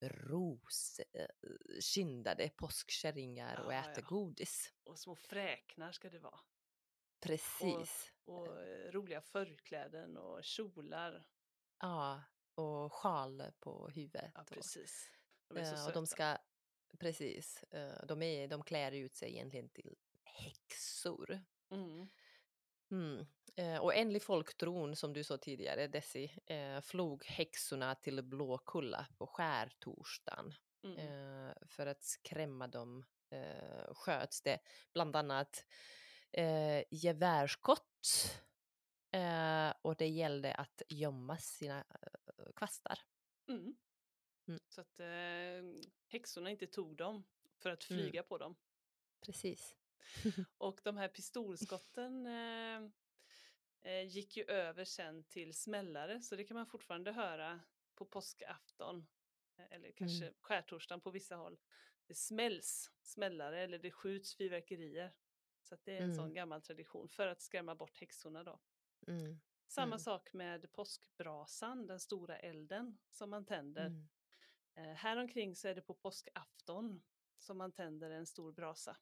roskindade 0.00 2.50
påskkärringar 2.56 3.60
och 3.60 3.72
Ja, 3.74 3.78
äter 3.80 4.04
ja. 4.04 4.08
godis. 4.08 4.72
Och 4.84 4.98
små 4.98 5.16
fräknar 5.16 5.92
ska 5.92 6.10
det 6.10 6.18
vara. 6.18 6.40
Precis. 7.20 8.12
Och 8.24 8.62
eh, 8.62 8.90
roliga 8.92 9.20
förkläden 9.20 10.16
och 10.16 10.44
kjolar. 10.44 11.24
Ja, 11.80 12.22
och 12.54 12.92
sjal 12.92 13.42
på 13.60 13.88
huvudet. 13.88 14.30
Ja, 14.34 14.40
och- 14.40 14.46
precis. 14.46 15.10
De 15.48 15.56
är 15.58 15.64
så 15.64 15.70
Eh, 15.70 15.76
söta. 15.76 15.86
och 15.88 15.92
de 15.92 16.06
ska, 16.06 16.38
precis, 16.98 17.62
eh, 17.62 18.04
de, 18.06 18.22
är, 18.22 18.48
de 18.48 18.62
klär 18.62 18.92
ut 18.92 19.16
sig 19.16 19.30
egentligen 19.30 19.68
till 19.68 19.96
häxor. 20.24 21.40
Mm. 21.70 22.08
Mm. 22.90 23.26
Eh, 23.56 23.78
och 23.78 23.94
enligt 23.94 24.22
folktron, 24.24 24.96
som 24.96 25.12
du 25.12 25.24
sa 25.24 25.38
tidigare, 25.38 25.86
Desi, 25.86 26.32
eh, 26.46 26.80
flog 26.80 27.24
häxorna 27.24 27.94
till 27.94 28.22
Blåkulla 28.22 29.06
på 29.18 29.26
skärtorsdagen. 29.26 30.54
Mm. 30.84 30.98
Eh, 30.98 31.54
för 31.66 31.86
att 31.86 32.02
skrämma 32.02 32.66
dem 32.66 33.04
eh, 33.30 33.94
sköts 33.94 34.42
det 34.42 34.58
bland 34.92 35.16
annat 35.16 35.66
eh, 36.32 36.84
gevärsskott 36.90 38.40
eh, 39.12 39.72
och 39.82 39.96
det 39.96 40.06
gällde 40.08 40.54
att 40.54 40.82
gömma 40.88 41.38
sina 41.38 41.78
eh, 41.78 42.52
kvastar. 42.56 42.98
Mm. 43.48 43.76
Mm. 44.48 44.60
Så 44.68 44.80
att 44.80 45.00
eh, 45.00 45.82
häxorna 46.08 46.50
inte 46.50 46.66
tog 46.66 46.96
dem 46.96 47.24
för 47.58 47.70
att 47.70 47.90
Mm. 47.90 48.02
flyga 48.02 48.22
på 48.22 48.38
dem. 48.38 48.56
Precis. 49.26 49.76
Och 50.58 50.80
de 50.84 50.96
här 50.96 51.08
pistolskotten 51.08 52.26
eh, 52.26 52.82
eh, 53.80 54.02
gick 54.08 54.36
ju 54.36 54.44
över 54.44 54.84
sen 54.84 55.24
till 55.24 55.54
smällare 55.54 56.22
så 56.22 56.36
det 56.36 56.44
kan 56.44 56.54
man 56.56 56.66
fortfarande 56.66 57.12
höra 57.12 57.60
på 57.94 58.04
påskafton. 58.06 59.06
eh, 59.58 59.64
Eller 59.70 59.92
kanske 59.92 60.24
Mm. 60.24 60.34
skärtorsdagen 60.40 61.00
på 61.00 61.10
vissa 61.10 61.36
håll. 61.36 61.58
Det 62.06 62.14
smälls 62.14 62.90
smällare 63.02 63.60
eller 63.62 63.78
det 63.78 63.90
skjuts 63.90 64.36
fyrverkerier. 64.36 65.14
Så 65.62 65.76
det 65.84 65.92
är 65.92 65.96
en 65.96 66.02
Mm. 66.04 66.16
sån 66.16 66.34
gammal 66.34 66.62
tradition 66.62 67.08
för 67.08 67.26
att 67.26 67.42
skrämma 67.42 67.74
bort 67.74 67.98
häxorna 68.00 68.44
då. 68.44 68.60
Mm. 69.06 69.40
Samma 69.68 69.86
Mm. 69.86 69.98
sak 69.98 70.32
med 70.32 70.72
påskbrasan, 70.72 71.86
den 71.86 72.00
stora 72.00 72.38
elden 72.38 72.98
som 73.10 73.30
man 73.30 73.44
tänder. 73.46 73.86
Mm. 73.86 74.08
Eh, 74.74 74.94
här 74.96 75.16
omkring 75.16 75.56
så 75.56 75.68
är 75.68 75.74
det 75.74 75.82
på 75.82 75.94
påskafton 75.94 77.02
som 77.36 77.58
man 77.58 77.72
tänder 77.72 78.10
en 78.10 78.26
stor 78.26 78.52
brasa. 78.52 78.96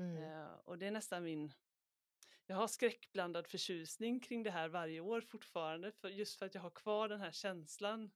Mm. 0.00 0.22
Eh, 0.22 0.52
och 0.64 0.78
det 0.78 0.86
är 0.86 0.90
nästan 0.90 1.24
min... 1.24 1.52
Jag 2.46 2.56
har 2.56 2.68
skräckblandad 2.68 3.46
förtjusning 3.46 4.20
kring 4.20 4.42
det 4.42 4.50
här 4.50 4.68
varje 4.68 5.00
år 5.00 5.20
fortfarande, 5.20 5.92
för 5.92 6.08
just 6.08 6.38
för 6.38 6.46
att 6.46 6.54
jag 6.54 6.62
har 6.62 6.70
kvar 6.70 7.08
den 7.08 7.20
här 7.20 7.32
känslan 7.32 8.10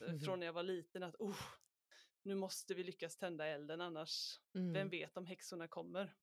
eh, 0.00 0.08
Mhm. 0.08 0.20
från 0.20 0.38
när 0.40 0.46
jag 0.46 0.52
var 0.52 0.62
liten 0.62 1.02
att 1.02 1.14
oh, 1.18 1.40
nu 2.22 2.34
måste 2.34 2.74
vi 2.74 2.84
lyckas 2.84 3.16
tända 3.16 3.46
elden 3.46 3.80
annars, 3.80 4.40
Mm. 4.54 4.72
vem 4.72 4.88
vet 4.88 5.16
om 5.16 5.26
häxorna 5.26 5.68
kommer. 5.68 6.14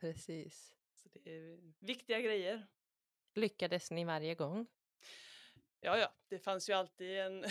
Precis. 0.00 0.74
Så 0.94 1.08
det 1.08 1.30
är 1.30 1.72
viktiga 1.78 2.20
grejer. 2.20 2.66
Lyckades 3.34 3.90
ni 3.90 4.04
varje 4.04 4.34
gång? 4.34 4.66
Ja, 5.84 5.98
ja, 5.98 6.14
det 6.28 6.38
fanns 6.38 6.68
ju 6.68 6.72
alltid 6.72 7.18
en 7.18 7.44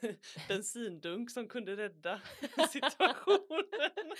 bensindunk 0.48 1.30
som 1.30 1.48
kunde 1.48 1.76
rädda 1.76 2.20
situationen. 2.72 4.12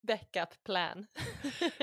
Backup 0.00 0.62
plan. 0.64 1.06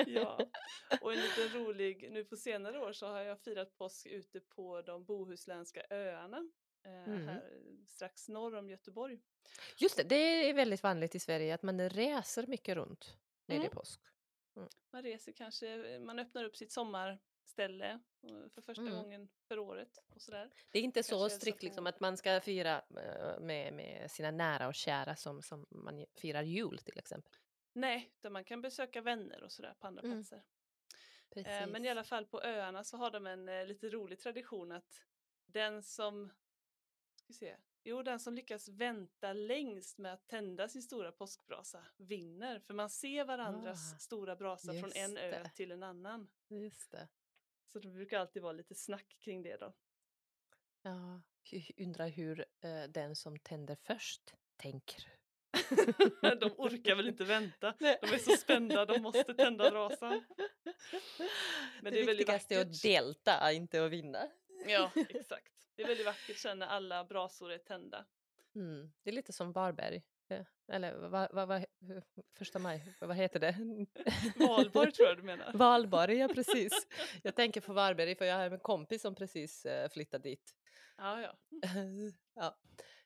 Ja, 0.07 0.39
och 1.01 1.13
en 1.13 1.19
liten 1.19 1.49
rolig, 1.49 2.11
nu 2.11 2.25
på 2.25 2.37
senare 2.37 2.79
år 2.79 2.93
så 2.93 3.07
har 3.07 3.19
jag 3.21 3.39
firat 3.41 3.75
påsk 3.77 4.05
ute 4.07 4.39
på 4.39 4.81
de 4.81 5.05
bohuslänska 5.05 5.83
öarna. 5.89 6.37
Eh, 6.37 7.07
Mm. 7.07 7.27
Här 7.27 7.43
strax 7.87 8.27
norr 8.29 8.55
om 8.55 8.69
Göteborg. 8.69 9.19
Just 9.77 9.97
det, 9.97 10.03
det 10.03 10.49
är 10.49 10.53
väldigt 10.53 10.83
vanligt 10.83 11.15
i 11.15 11.19
Sverige 11.19 11.53
att 11.53 11.63
man 11.63 11.89
reser 11.89 12.47
mycket 12.47 12.75
runt 12.75 13.17
när 13.45 13.55
det 13.55 13.61
är 13.61 13.65
Mm. 13.65 13.75
påsk. 13.75 14.01
Man 14.91 15.03
reser 15.03 15.31
kanske, 15.31 15.99
man 15.99 16.19
öppnar 16.19 16.43
upp 16.43 16.55
sitt 16.57 16.71
sommarställe 16.71 17.19
eh, 17.59 17.97
för 18.49 18.61
första 18.61 18.81
Mm. 18.81 18.93
gången 18.95 19.29
för 19.47 19.59
året 19.59 19.97
och 20.15 20.21
sådär. 20.21 20.49
Det 20.71 20.79
är 20.79 20.83
inte 20.83 21.03
så 21.03 21.09
Kanske 21.09 21.23
hälsa 21.23 21.37
strikt 21.39 21.63
liksom 21.63 21.87
att 21.87 21.99
man 21.99 22.17
ska 22.17 22.41
fira 22.41 22.81
eh, 22.97 23.39
med, 23.39 23.73
med 23.73 24.11
sina 24.11 24.31
nära 24.31 24.67
och 24.67 24.75
kära 24.75 25.15
som, 25.15 25.41
som 25.41 25.65
man 25.69 26.05
firar 26.15 26.43
jul 26.43 26.77
till 26.77 26.97
exempel. 26.99 27.33
Nej, 27.73 28.11
utan 28.17 28.33
man 28.33 28.43
kan 28.43 28.61
besöka 28.61 29.01
vänner 29.01 29.43
och 29.43 29.51
sådär 29.51 29.75
på 29.79 29.87
andra 29.87 30.01
Mm. 30.03 30.17
platser. 30.17 30.43
Eh, 31.35 31.67
Men 31.67 31.85
i 31.85 31.89
alla 31.89 32.03
fall 32.03 32.25
på 32.25 32.41
öarna 32.43 32.83
så 32.83 32.97
har 32.97 33.11
de 33.11 33.27
en 33.27 33.49
eh, 33.49 33.65
lite 33.65 33.89
rolig 33.89 34.19
tradition 34.19 34.71
att 34.71 35.01
den 35.45 35.83
som, 35.83 36.31
ska 37.15 37.33
se, 37.33 37.57
jo 37.83 38.03
den 38.03 38.19
som 38.19 38.33
lyckas 38.33 38.67
vänta 38.69 39.33
längst 39.33 39.97
med 39.97 40.13
att 40.13 40.27
tända 40.27 40.67
sin 40.69 40.81
stora 40.81 41.11
påskbrasa 41.11 41.85
vinner. 41.97 42.59
För 42.59 42.73
man 42.73 42.89
ser 42.89 43.25
varandras 43.25 43.93
Ah, 43.93 43.97
stora 43.97 44.35
brasa 44.35 44.73
från 44.73 44.91
en 44.95 45.11
just 45.11 45.17
ö 45.23 45.31
det. 45.43 45.49
till 45.55 45.71
en 45.71 45.83
annan. 45.83 46.29
Just 46.47 46.91
det. 46.91 47.07
Så 47.71 47.79
det 47.79 47.87
brukar 47.87 48.19
alltid 48.19 48.41
vara 48.41 48.53
lite 48.53 48.75
snack 48.75 49.17
kring 49.19 49.43
det 49.43 49.57
då. 49.57 49.73
Ja, 50.81 51.21
undrar 51.77 52.07
hur 52.07 52.45
eh, 52.61 52.83
den 52.89 53.15
som 53.15 53.39
tänder 53.39 53.75
först 53.75 54.33
tänker. 54.57 55.07
de 56.39 56.51
orkar 56.57 56.95
väl 56.95 57.07
inte 57.07 57.23
vänta. 57.23 57.75
Nej. 57.79 57.97
De 58.01 58.07
är 58.07 58.17
så 58.17 58.31
spända, 58.31 58.85
de 58.85 59.01
måste 59.01 59.33
tända 59.33 59.71
brasan. 59.71 60.11
Men 61.81 61.83
det, 61.83 61.89
det 61.91 61.99
är 61.99 62.07
viktigaste 62.07 62.55
är 62.55 62.61
att 62.61 62.81
delta, 62.81 63.51
inte 63.51 63.85
att 63.85 63.91
vinna. 63.91 64.27
Ja, 64.67 64.91
exakt. 65.09 65.53
Det 65.75 65.83
är 65.83 65.87
väldigt 65.87 66.05
vackert 66.05 66.37
sen 66.37 66.59
när 66.59 66.67
alla 66.67 67.03
brasor 67.03 67.51
är 67.51 67.57
tända. 67.57 68.05
Mm. 68.55 68.91
Det 69.03 69.09
är 69.09 69.13
lite 69.13 69.33
som 69.33 69.51
Varberg. 69.51 70.03
Eh, 70.31 70.45
Eller 70.67 70.95
vad, 70.95 71.29
vad, 71.31 71.47
vad, 71.47 71.65
första 72.37 72.59
maj, 72.59 72.95
vad 72.99 73.15
heter 73.15 73.39
det? 73.39 73.55
Valborg 74.47 74.91
tror 74.91 75.07
jag 75.07 75.17
du 75.17 75.23
menar. 75.23 75.53
Valborg, 75.57 76.17
ja 76.17 76.27
precis. 76.27 76.87
Jag 77.23 77.35
tänker 77.35 77.61
på 77.61 77.73
Varberg 77.73 78.15
för 78.15 78.25
jag 78.25 78.35
har 78.35 78.51
en 78.51 78.59
kompis 78.59 79.01
som 79.01 79.15
precis 79.15 79.65
eh, 79.65 79.89
flyttat 79.89 80.23
dit. 80.23 80.55
Ja, 80.97 81.21
ja. 81.21 81.37
ja. 82.33 82.57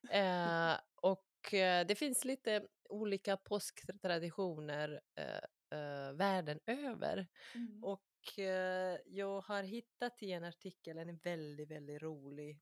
Eh, 0.09 0.79
och 0.95 1.53
eh, 1.53 1.85
det 1.88 1.95
finns 1.95 2.25
lite 2.25 2.67
olika 2.89 3.38
påsktraditioner 3.38 5.01
eh, 5.15 5.79
eh, 5.79 6.13
världen 6.13 6.59
över. 6.65 7.27
Mm. 7.55 7.83
Och 7.83 8.01
jag 9.05 9.41
har 9.41 9.63
hittat 9.63 10.23
i 10.23 10.31
en 10.31 10.43
artikel 10.43 10.97
en 10.97 11.17
väldigt, 11.17 11.71
väldigt 11.71 12.01
rolig, 12.01 12.61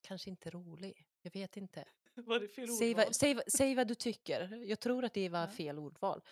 kanske 0.00 0.30
inte 0.30 0.50
rolig, 0.50 1.06
jag 1.22 1.32
vet 1.32 1.56
inte. 1.56 1.84
Var 2.26 2.40
det 2.40 2.48
fel 2.48 2.68
Säg 2.68 2.94
vad, 2.94 3.14
säg, 3.14 3.40
säg 3.46 3.74
vad 3.74 3.88
du 3.88 3.94
tycker. 3.94 4.64
Jag 4.64 4.80
tror 4.80 5.04
att 5.04 5.14
det 5.14 5.28
var 5.28 5.46
fel 5.46 5.78
ordval. 5.78 6.22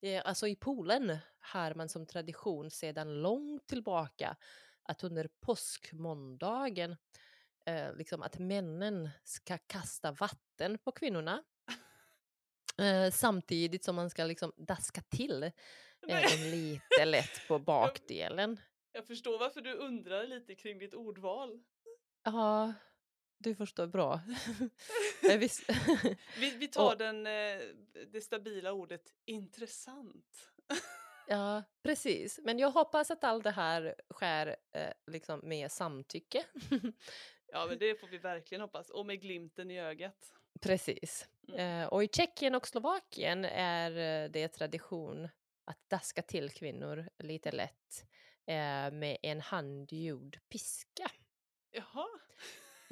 Eh, 0.00 0.22
alltså 0.24 0.48
i 0.48 0.56
Polen 0.56 1.18
har 1.40 1.74
man 1.74 1.88
som 1.88 2.06
tradition 2.06 2.70
sedan 2.70 3.22
långt 3.22 3.66
tillbaka 3.66 4.36
att 4.82 5.04
under 5.04 5.28
påskmåndagen 5.40 6.96
eh, 7.66 7.94
liksom 7.94 8.22
att 8.22 8.38
männen 8.38 9.10
ska 9.24 9.58
kasta 9.58 10.12
vatten 10.12 10.78
på 10.78 10.92
kvinnorna. 10.92 11.42
Eh, 12.78 13.10
samtidigt 13.10 13.84
som 13.84 13.96
man 13.96 14.10
ska 14.10 14.24
liksom 14.24 14.52
daska 14.56 15.02
till 15.02 15.42
eh, 16.08 16.50
lite 16.50 17.04
lätt 17.04 17.48
på 17.48 17.58
bakdelen. 17.66 18.60
Jag 18.92 19.06
förstår 19.06 19.38
varför 19.38 19.60
du 19.60 19.72
undrar 19.72 20.26
lite 20.26 20.54
kring 20.54 20.78
ditt 20.78 20.94
ordval. 20.94 21.64
Ja, 22.24 22.72
du 23.42 23.54
förstår 23.54 23.86
bra. 23.86 24.20
Vi, 26.38 26.50
vi 26.50 26.68
tar 26.68 26.92
Och- 26.92 26.98
den, 26.98 27.26
eh, 27.26 27.58
det 28.12 28.20
stabila 28.20 28.72
ordet 28.72 29.12
intressant. 29.24 30.50
Ja, 31.28 31.62
precis. 31.82 32.40
Men 32.42 32.58
jag 32.58 32.70
hoppas 32.70 33.10
att 33.10 33.24
allt 33.24 33.44
det 33.44 33.50
här 33.50 33.94
sker 34.14 34.56
eh, 34.72 34.92
liksom 35.06 35.40
med 35.42 35.72
samtycke. 35.72 36.44
Ja, 37.46 37.66
men 37.66 37.78
det 37.78 38.00
får 38.00 38.06
vi 38.06 38.18
verkligen 38.18 38.60
hoppas. 38.62 38.90
Och 38.90 39.06
med 39.06 39.20
glimten 39.20 39.70
i 39.70 39.80
ögat. 39.80 40.34
precis. 40.60 41.28
Mm. 41.48 41.82
Eh, 41.82 41.86
och 41.88 42.04
i 42.04 42.08
Tjeckien 42.08 42.54
och 42.54 42.66
Slovakien 42.68 43.44
är 43.44 44.24
eh, 44.24 44.30
det 44.30 44.48
tradition 44.48 45.28
att 45.64 45.78
daska 45.90 46.22
till 46.22 46.50
kvinnor 46.50 47.08
lite 47.18 47.52
lätt 47.52 48.04
eh, 48.46 48.90
med 48.90 49.16
en 49.22 49.40
handgjord 49.40 50.38
piska. 50.48 51.10
Jaha. 51.70 52.06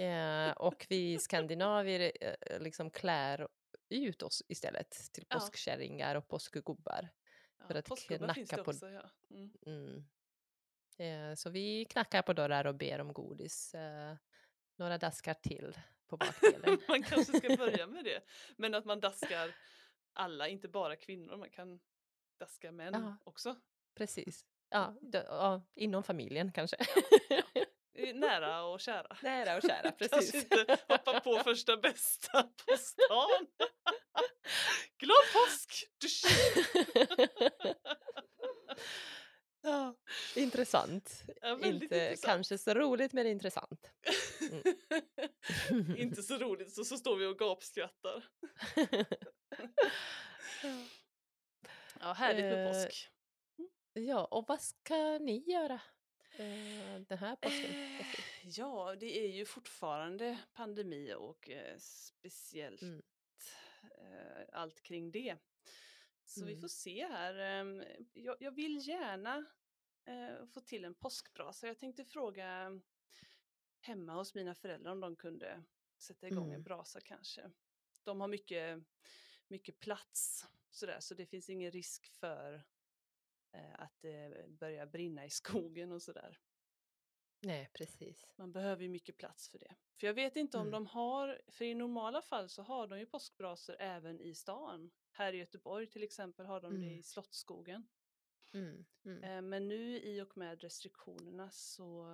Eh, 0.04 0.52
och 0.52 0.86
vi 0.88 1.18
skandinavier 1.18 2.12
eh, 2.20 2.60
liksom 2.60 2.90
klär 2.90 3.48
ut 3.88 4.22
oss 4.22 4.42
istället 4.48 4.90
till 5.12 5.26
påskkärringar 5.26 6.14
och 6.16 6.28
påskgubbar. 6.28 7.08
Ja, 7.58 7.66
För 7.66 7.74
att 7.74 8.06
knacka 8.06 8.64
på- 8.64 8.70
också, 8.70 8.90
ja. 8.90 9.10
Mm. 9.30 9.52
Mm. 9.66 10.04
Eh, 10.96 11.34
så 11.34 11.50
vi 11.50 11.84
knackar 11.84 12.22
på 12.22 12.32
dörrar 12.32 12.64
och 12.64 12.74
ber 12.74 13.00
om 13.00 13.12
godis. 13.12 13.74
Eh, 13.74 14.14
några 14.76 14.98
daskar 14.98 15.34
till 15.34 15.78
på 16.06 16.16
bakdelen. 16.16 16.78
man 16.88 17.02
kanske 17.02 17.38
ska 17.38 17.56
börja 17.56 17.86
med 17.86 18.04
det. 18.04 18.20
Men 18.56 18.74
att 18.74 18.84
man 18.84 19.00
daskar 19.00 19.54
alla, 20.12 20.48
inte 20.48 20.68
bara 20.68 20.96
kvinnor. 20.96 21.36
Man 21.36 21.50
kan 21.50 21.80
daska 22.38 22.72
män 22.72 22.94
Ja. 22.94 23.16
också. 23.24 23.56
Precis. 23.94 24.44
Ja, 24.72 25.62
inom 25.74 26.02
familjen 26.02 26.52
kanske. 26.52 26.76
Nära 28.14 28.62
och 28.62 28.80
kära. 28.80 29.16
Nära 29.22 29.56
och 29.56 29.62
kära, 29.62 29.82
Kanske 29.98 30.08
precis. 30.08 30.34
inte 30.34 30.78
hoppa 30.88 31.20
på 31.20 31.38
första 31.38 31.76
bästa 31.76 32.42
på 32.66 32.76
stan. 32.76 33.46
Glad 34.98 35.24
påsk! 35.32 35.84
Ja, 39.62 39.94
intressant. 40.36 41.22
Ja, 41.40 41.52
Inte 41.54 41.66
intressant. 41.68 42.24
kanske 42.24 42.58
så 42.58 42.74
roligt, 42.74 43.12
men 43.12 43.26
intressant. 43.26 43.90
inte 45.96 46.22
så 46.22 46.38
roligt, 46.38 46.74
så, 46.74 46.84
så 46.84 46.96
står 46.96 47.16
vi 47.16 47.26
och 47.26 47.38
gapskrattar. 47.38 48.28
Ja, 52.00 52.12
härligt 52.12 52.44
med 52.44 52.66
Eh, 52.66 52.72
påsk. 52.72 53.08
ja, 53.92 54.24
och 54.24 54.44
vad 54.48 54.60
ska 54.62 55.18
ni 55.18 55.44
göra 55.50 55.80
den 57.08 57.18
här 57.18 57.36
påsken? 57.36 57.70
Eh, 57.70 58.06
ja, 58.44 58.96
det 59.00 59.18
är 59.24 59.28
ju 59.28 59.44
fortfarande 59.44 60.38
pandemi 60.52 61.14
och 61.14 61.50
eh, 61.50 61.78
speciellt 61.78 62.82
Mm. 62.82 63.02
eh, 63.98 64.44
allt 64.52 64.82
kring 64.82 65.10
det. 65.10 65.36
Så 66.24 66.44
vi 66.44 66.50
Mm. 66.52 66.60
får 66.60 66.68
se 66.68 67.06
här. 67.06 67.34
ehm, 67.34 67.84
jag, 68.12 68.36
jag 68.40 68.52
vill 68.52 68.88
gärna 68.88 69.46
eh, 70.04 70.46
få 70.46 70.60
till 70.60 70.84
en 70.84 70.94
påskbrasa. 70.94 71.66
Jag 71.66 71.78
tänkte 71.78 72.04
fråga 72.04 72.80
hemma 73.80 74.14
hos 74.14 74.34
mina 74.34 74.54
föräldrar 74.54 74.92
om 74.92 75.00
de 75.00 75.16
kunde 75.16 75.64
sätta 75.98 76.26
igång 76.26 76.44
en 76.48 76.50
Mm. 76.50 76.62
brasa 76.62 77.00
kanske. 77.00 77.50
De 78.04 78.20
har 78.20 78.28
mycket, 78.28 78.82
mycket 79.48 79.78
plats 79.78 80.46
sådär, 80.70 81.00
så 81.00 81.14
det 81.14 81.26
finns 81.26 81.50
ingen 81.50 81.70
risk 81.70 82.06
för 82.06 82.54
eh, 82.54 82.60
att 83.78 84.00
det 84.00 84.46
börjar 84.48 84.86
brinna 84.86 85.24
i 85.24 85.30
skogen 85.30 85.92
och 85.92 86.02
sådär. 86.02 86.38
Nej, 87.42 87.70
precis. 87.74 88.32
Man 88.36 88.52
behöver 88.52 88.82
ju 88.82 88.88
mycket 88.88 89.16
plats 89.16 89.48
för 89.48 89.58
det. 89.58 89.74
För 90.00 90.06
jag 90.06 90.14
vet 90.14 90.36
inte 90.36 90.58
om 90.58 90.66
Mm. 90.68 90.72
de 90.72 90.86
har, 90.86 91.40
för 91.48 91.64
i 91.64 91.74
normala 91.74 92.22
fall 92.22 92.48
så 92.48 92.62
har 92.62 92.86
de 92.86 92.98
ju 92.98 93.06
påskbrasor 93.06 93.76
även 93.78 94.20
i 94.20 94.34
stan. 94.34 94.90
Här 95.12 95.32
i 95.32 95.36
Göteborg 95.36 95.86
till 95.86 96.02
exempel 96.02 96.46
har 96.46 96.60
de 96.60 96.72
det 96.80 96.86
Mm. 96.86 96.98
i 96.98 97.02
Slottsskogen. 97.02 97.88
Mm, 98.52 98.84
mm. 99.04 99.24
Eh, 99.24 99.42
Men 99.42 99.68
nu 99.68 100.00
i 100.00 100.20
och 100.20 100.36
med 100.36 100.60
restriktionerna 100.62 101.50
så, 101.50 102.06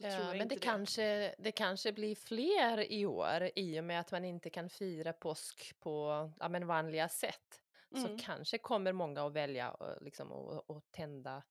Ja, 0.00 0.08
jag 0.08 0.26
men 0.26 0.40
inte 0.42 0.54
det 0.54 0.60
kanske, 0.60 1.34
det 1.38 1.52
kanske 1.52 1.92
blir 1.92 2.14
fler 2.14 2.92
i 2.92 3.06
år 3.06 3.50
i 3.56 3.80
och 3.80 3.84
med 3.84 4.00
att 4.00 4.12
man 4.12 4.24
inte 4.24 4.50
kan 4.50 4.70
fira 4.70 5.12
påsk 5.12 5.80
på 5.80 6.30
ja, 6.40 6.48
men 6.48 6.66
vanliga 6.66 7.08
sätt. 7.08 7.62
Mm. 7.94 8.18
Så 8.18 8.24
kanske 8.24 8.58
kommer 8.58 8.92
många 8.92 9.26
att 9.26 9.32
välja 9.32 9.76
eh, 9.80 10.04
liksom, 10.04 10.32
att, 10.32 10.70
att 10.70 10.90
tända 10.90 11.42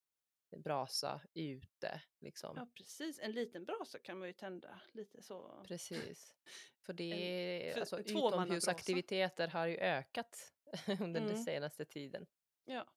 brasa 0.58 1.22
ute. 1.34 2.02
Liksom. 2.20 2.58
Ja 2.58 2.68
precis, 2.76 3.20
en 3.20 3.32
liten 3.32 3.66
brasa 3.66 4.00
kan 4.00 4.20
man 4.20 4.28
ju 4.28 4.34
tända 4.34 4.82
lite 4.92 5.22
så. 5.22 5.64
Precis. 5.68 6.36
För 6.82 6.94
det 6.94 7.72
för- 7.74 7.80
alltså, 7.80 7.96
en 7.98 8.04
utomhusaktiviteter 8.06 9.48
har 9.48 9.66
ju 9.66 9.78
ökat 9.78 10.54
under 11.02 11.20
den 11.22 11.30
Mm. 11.30 11.44
senaste 11.44 11.86
tiden. 11.86 12.28
Ja. 12.66 12.88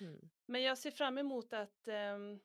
Mm. 0.00 0.30
Men 0.46 0.62
jag 0.62 0.78
ser 0.78 0.90
fram 0.90 1.18
emot 1.18 1.52
att 1.52 1.88
ehm, 1.88 2.40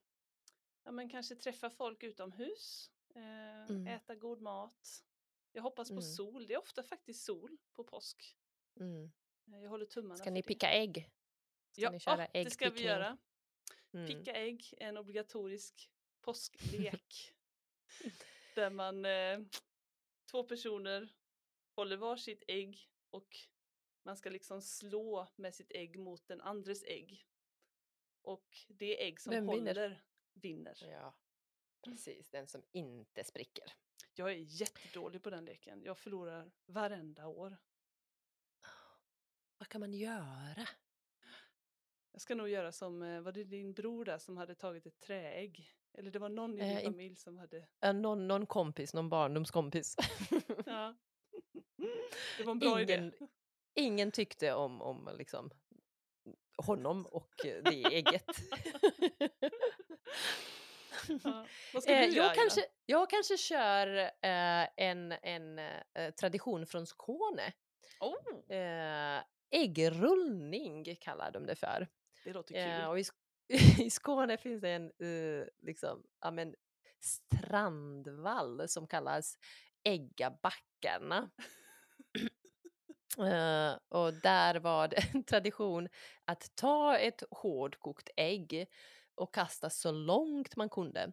ja, 0.84 0.92
men 0.92 1.10
kanske 1.10 1.36
träffa 1.36 1.70
folk 1.70 2.04
utomhus, 2.04 2.92
eh, 3.16 3.70
Mm. 3.70 3.88
äta 3.88 4.16
god 4.16 4.42
mat. 4.42 5.04
Jag 5.52 5.62
hoppas 5.64 5.88
på 5.90 5.94
Mm. 5.94 6.02
sol, 6.04 6.48
det 6.48 6.54
är 6.54 6.58
ofta 6.60 6.84
faktiskt 6.84 7.26
sol 7.26 7.58
på 7.74 7.84
påsk. 7.84 8.38
Eh, 9.54 9.64
Jag 9.64 9.70
håller 9.70 9.86
tummarna 9.86 10.18
Ska 10.18 10.32
ni 10.32 10.44
picka 10.44 10.72
ägg? 10.72 11.10
Ska 11.72 11.82
ja, 11.82 11.92
ni 11.92 12.00
köra 12.00 12.24
ah, 12.24 12.28
det 12.34 12.50
ska 12.50 12.70
vi 12.70 12.84
göra. 12.84 13.18
Mm. 13.94 14.08
Picka 14.08 14.34
ägg, 14.34 14.74
en 14.78 14.98
obligatorisk 14.98 15.90
påsklek. 16.22 17.34
där 18.56 18.70
man, 18.70 19.06
eh, 19.06 19.40
två 20.32 20.44
personer 20.44 21.14
håller 21.76 21.98
var 21.98 22.18
sitt 22.18 22.44
ägg 22.48 22.90
och 23.10 23.38
man 24.04 24.18
ska 24.18 24.30
liksom 24.30 24.62
slå 24.62 25.28
med 25.36 25.56
sitt 25.56 25.72
ägg 25.72 26.00
mot 26.00 26.28
den 26.28 26.42
andres 26.42 26.84
ägg. 26.84 27.26
Och 28.22 28.58
det 28.68 29.04
ägg 29.04 29.22
som 29.22 29.32
Vem 29.34 29.48
vinner? 29.48 29.76
håller 29.76 30.04
vinner. 30.34 30.78
Ja, 30.82 31.16
precis. 31.84 32.30
Den 32.30 32.48
som 32.48 32.64
inte 32.72 33.24
spricker. 33.24 33.74
Jag 34.14 34.32
är 34.32 34.62
jättedålig 34.62 35.24
på 35.24 35.30
den 35.30 35.46
leken. 35.46 35.82
Jag 35.84 35.98
förlorar 35.98 36.52
varenda 36.66 37.28
år. 37.28 37.58
Vad 39.60 39.70
kan 39.70 39.82
man 39.82 39.94
göra? 39.94 40.68
Jag 42.12 42.22
ska 42.22 42.36
nog 42.36 42.50
göra 42.50 42.72
som, 42.72 43.02
eh, 43.04 43.22
var 43.22 43.32
det 43.32 43.44
din 43.44 43.74
bror 43.74 44.06
där 44.06 44.18
som 44.18 44.38
hade 44.38 44.56
tagit 44.56 44.86
ett 44.86 45.00
träägg? 45.00 45.72
Eller 45.94 46.12
det 46.12 46.20
var 46.20 46.30
någon 46.30 46.54
i 46.60 46.62
din 46.62 46.72
Eh, 46.78 46.86
in- 46.86 46.92
familj 46.92 47.16
som 47.16 47.38
hade, 47.38 47.68
Äh, 47.82 47.94
någon, 47.94 48.28
någon 48.28 48.46
kompis, 48.46 48.94
någon 48.94 49.10
barndomskompis. 49.10 49.96
ja. 50.66 50.96
Det 52.38 52.44
var 52.44 52.52
en 52.52 52.60
bra 52.60 52.82
idé. 52.82 52.94
ingen, 52.94 53.14
ingen 53.76 54.12
tyckte 54.12 54.54
om, 54.54 54.82
om 54.82 55.10
liksom, 55.18 55.50
honom 56.58 57.06
och 57.06 57.32
det 57.44 57.86
ägget. 57.96 58.26
Ja. 61.24 61.46
Vad 61.74 61.84
ska 61.84 61.92
Eh, 61.92 62.02
du 62.10 62.16
göra? 62.16 62.26
jag, 62.26 62.36
kanske, 62.36 62.66
jag 62.86 63.10
kanske 63.10 63.38
kör 63.38 63.98
eh, 63.98 64.68
en, 64.78 65.12
en 65.12 65.60
eh, 65.60 66.12
tradition 66.20 66.66
från 66.66 66.86
Skåne. 66.88 67.54
Oh, 68.00 68.56
Eh, 68.58 69.24
äggrullning 69.52 70.96
kallar 70.96 71.32
de 71.32 71.46
det 71.46 71.56
för. 71.56 71.88
det 72.24 72.34
låter 72.34 72.54
kul. 72.54 72.82
Eh, 72.82 72.90
och 72.90 73.00
i, 73.00 73.04
I 73.84 73.90
Skåne 73.90 74.38
finns 74.38 74.62
det 74.62 74.70
en 74.70 74.86
eh, 74.86 75.48
liksom, 75.62 76.04
ja, 76.22 76.32
men, 76.32 76.56
strandvall 77.00 78.68
som 78.68 78.88
kallas 78.88 79.38
Äggabackarna. 79.84 81.30
Eh, 83.18 83.78
och 83.90 84.14
där 84.14 84.60
var 84.60 84.88
det 84.88 84.98
en 85.14 85.24
tradition 85.24 85.90
att 86.26 86.56
ta 86.56 86.98
ett 86.98 87.24
hårdkokt 87.32 88.10
ägg 88.16 88.68
och 89.16 89.34
kasta 89.34 89.70
så 89.70 89.92
långt 89.92 90.56
man 90.56 90.70
kunde. 90.70 91.12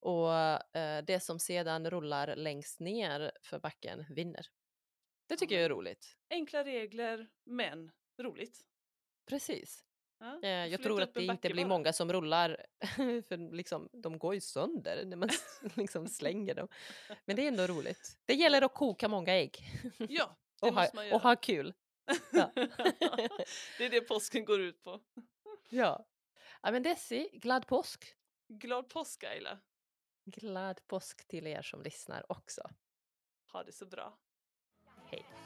Och 0.00 0.32
eh, 0.76 1.04
det 1.04 1.20
som 1.20 1.38
sedan 1.38 1.90
rullar 1.90 2.36
längst 2.36 2.80
ner 2.80 3.32
för 3.42 3.58
backen 3.58 4.04
vinner. 4.10 4.46
Det 5.26 5.36
tycker 5.36 5.54
jag 5.54 5.64
är 5.64 5.68
roligt. 5.68 6.16
Enkla 6.30 6.64
regler, 6.64 7.28
men 7.44 7.92
roligt. 8.18 8.60
Precis. 9.26 9.82
Ja, 10.18 10.40
Eh, 10.42 10.48
jag 10.66 10.82
tror 10.82 11.02
att 11.02 11.14
det 11.14 11.24
inte 11.24 11.48
blir 11.50 11.64
bara. 11.64 11.68
många 11.68 11.92
som 11.92 12.12
rullar, 12.12 12.66
för 13.28 13.54
liksom, 13.54 13.88
de 13.92 14.18
går 14.18 14.34
ju 14.34 14.40
sönder 14.40 15.04
när 15.04 15.16
man 15.16 15.28
liksom 15.74 16.08
slänger 16.08 16.54
dem. 16.54 16.68
Men 17.24 17.36
det 17.36 17.42
är 17.42 17.48
ändå 17.48 17.66
roligt. 17.66 18.18
Det 18.24 18.34
gäller 18.42 18.62
att 18.62 18.74
koka 18.74 19.08
många 19.08 19.32
ägg 19.34 19.58
Ja, 20.08 20.36
det 20.60 20.66
och, 20.68 20.74
ha, 20.74 21.14
och 21.14 21.20
ha 21.22 21.36
kul. 21.36 21.74
Ja. 22.32 22.50
det 23.78 23.84
är 23.84 23.90
det 23.90 24.00
påsken 24.00 24.44
går 24.44 24.60
ut 24.60 24.82
på. 24.82 25.00
Ja. 25.68 26.06
ja, 26.62 26.70
men 26.70 26.82
Desi, 26.82 27.28
glad 27.32 27.66
påsk! 27.66 28.14
Glad 28.48 28.88
påsk 28.88 29.24
Ayla. 29.24 29.58
Glad 30.24 30.86
påsk 30.86 31.28
till 31.28 31.46
er 31.46 31.62
som 31.62 31.82
lyssnar 31.82 32.32
också. 32.32 32.70
Ha 33.52 33.62
det 33.64 33.72
så 33.72 33.86
bra. 33.86 34.18
Hej! 35.16 35.45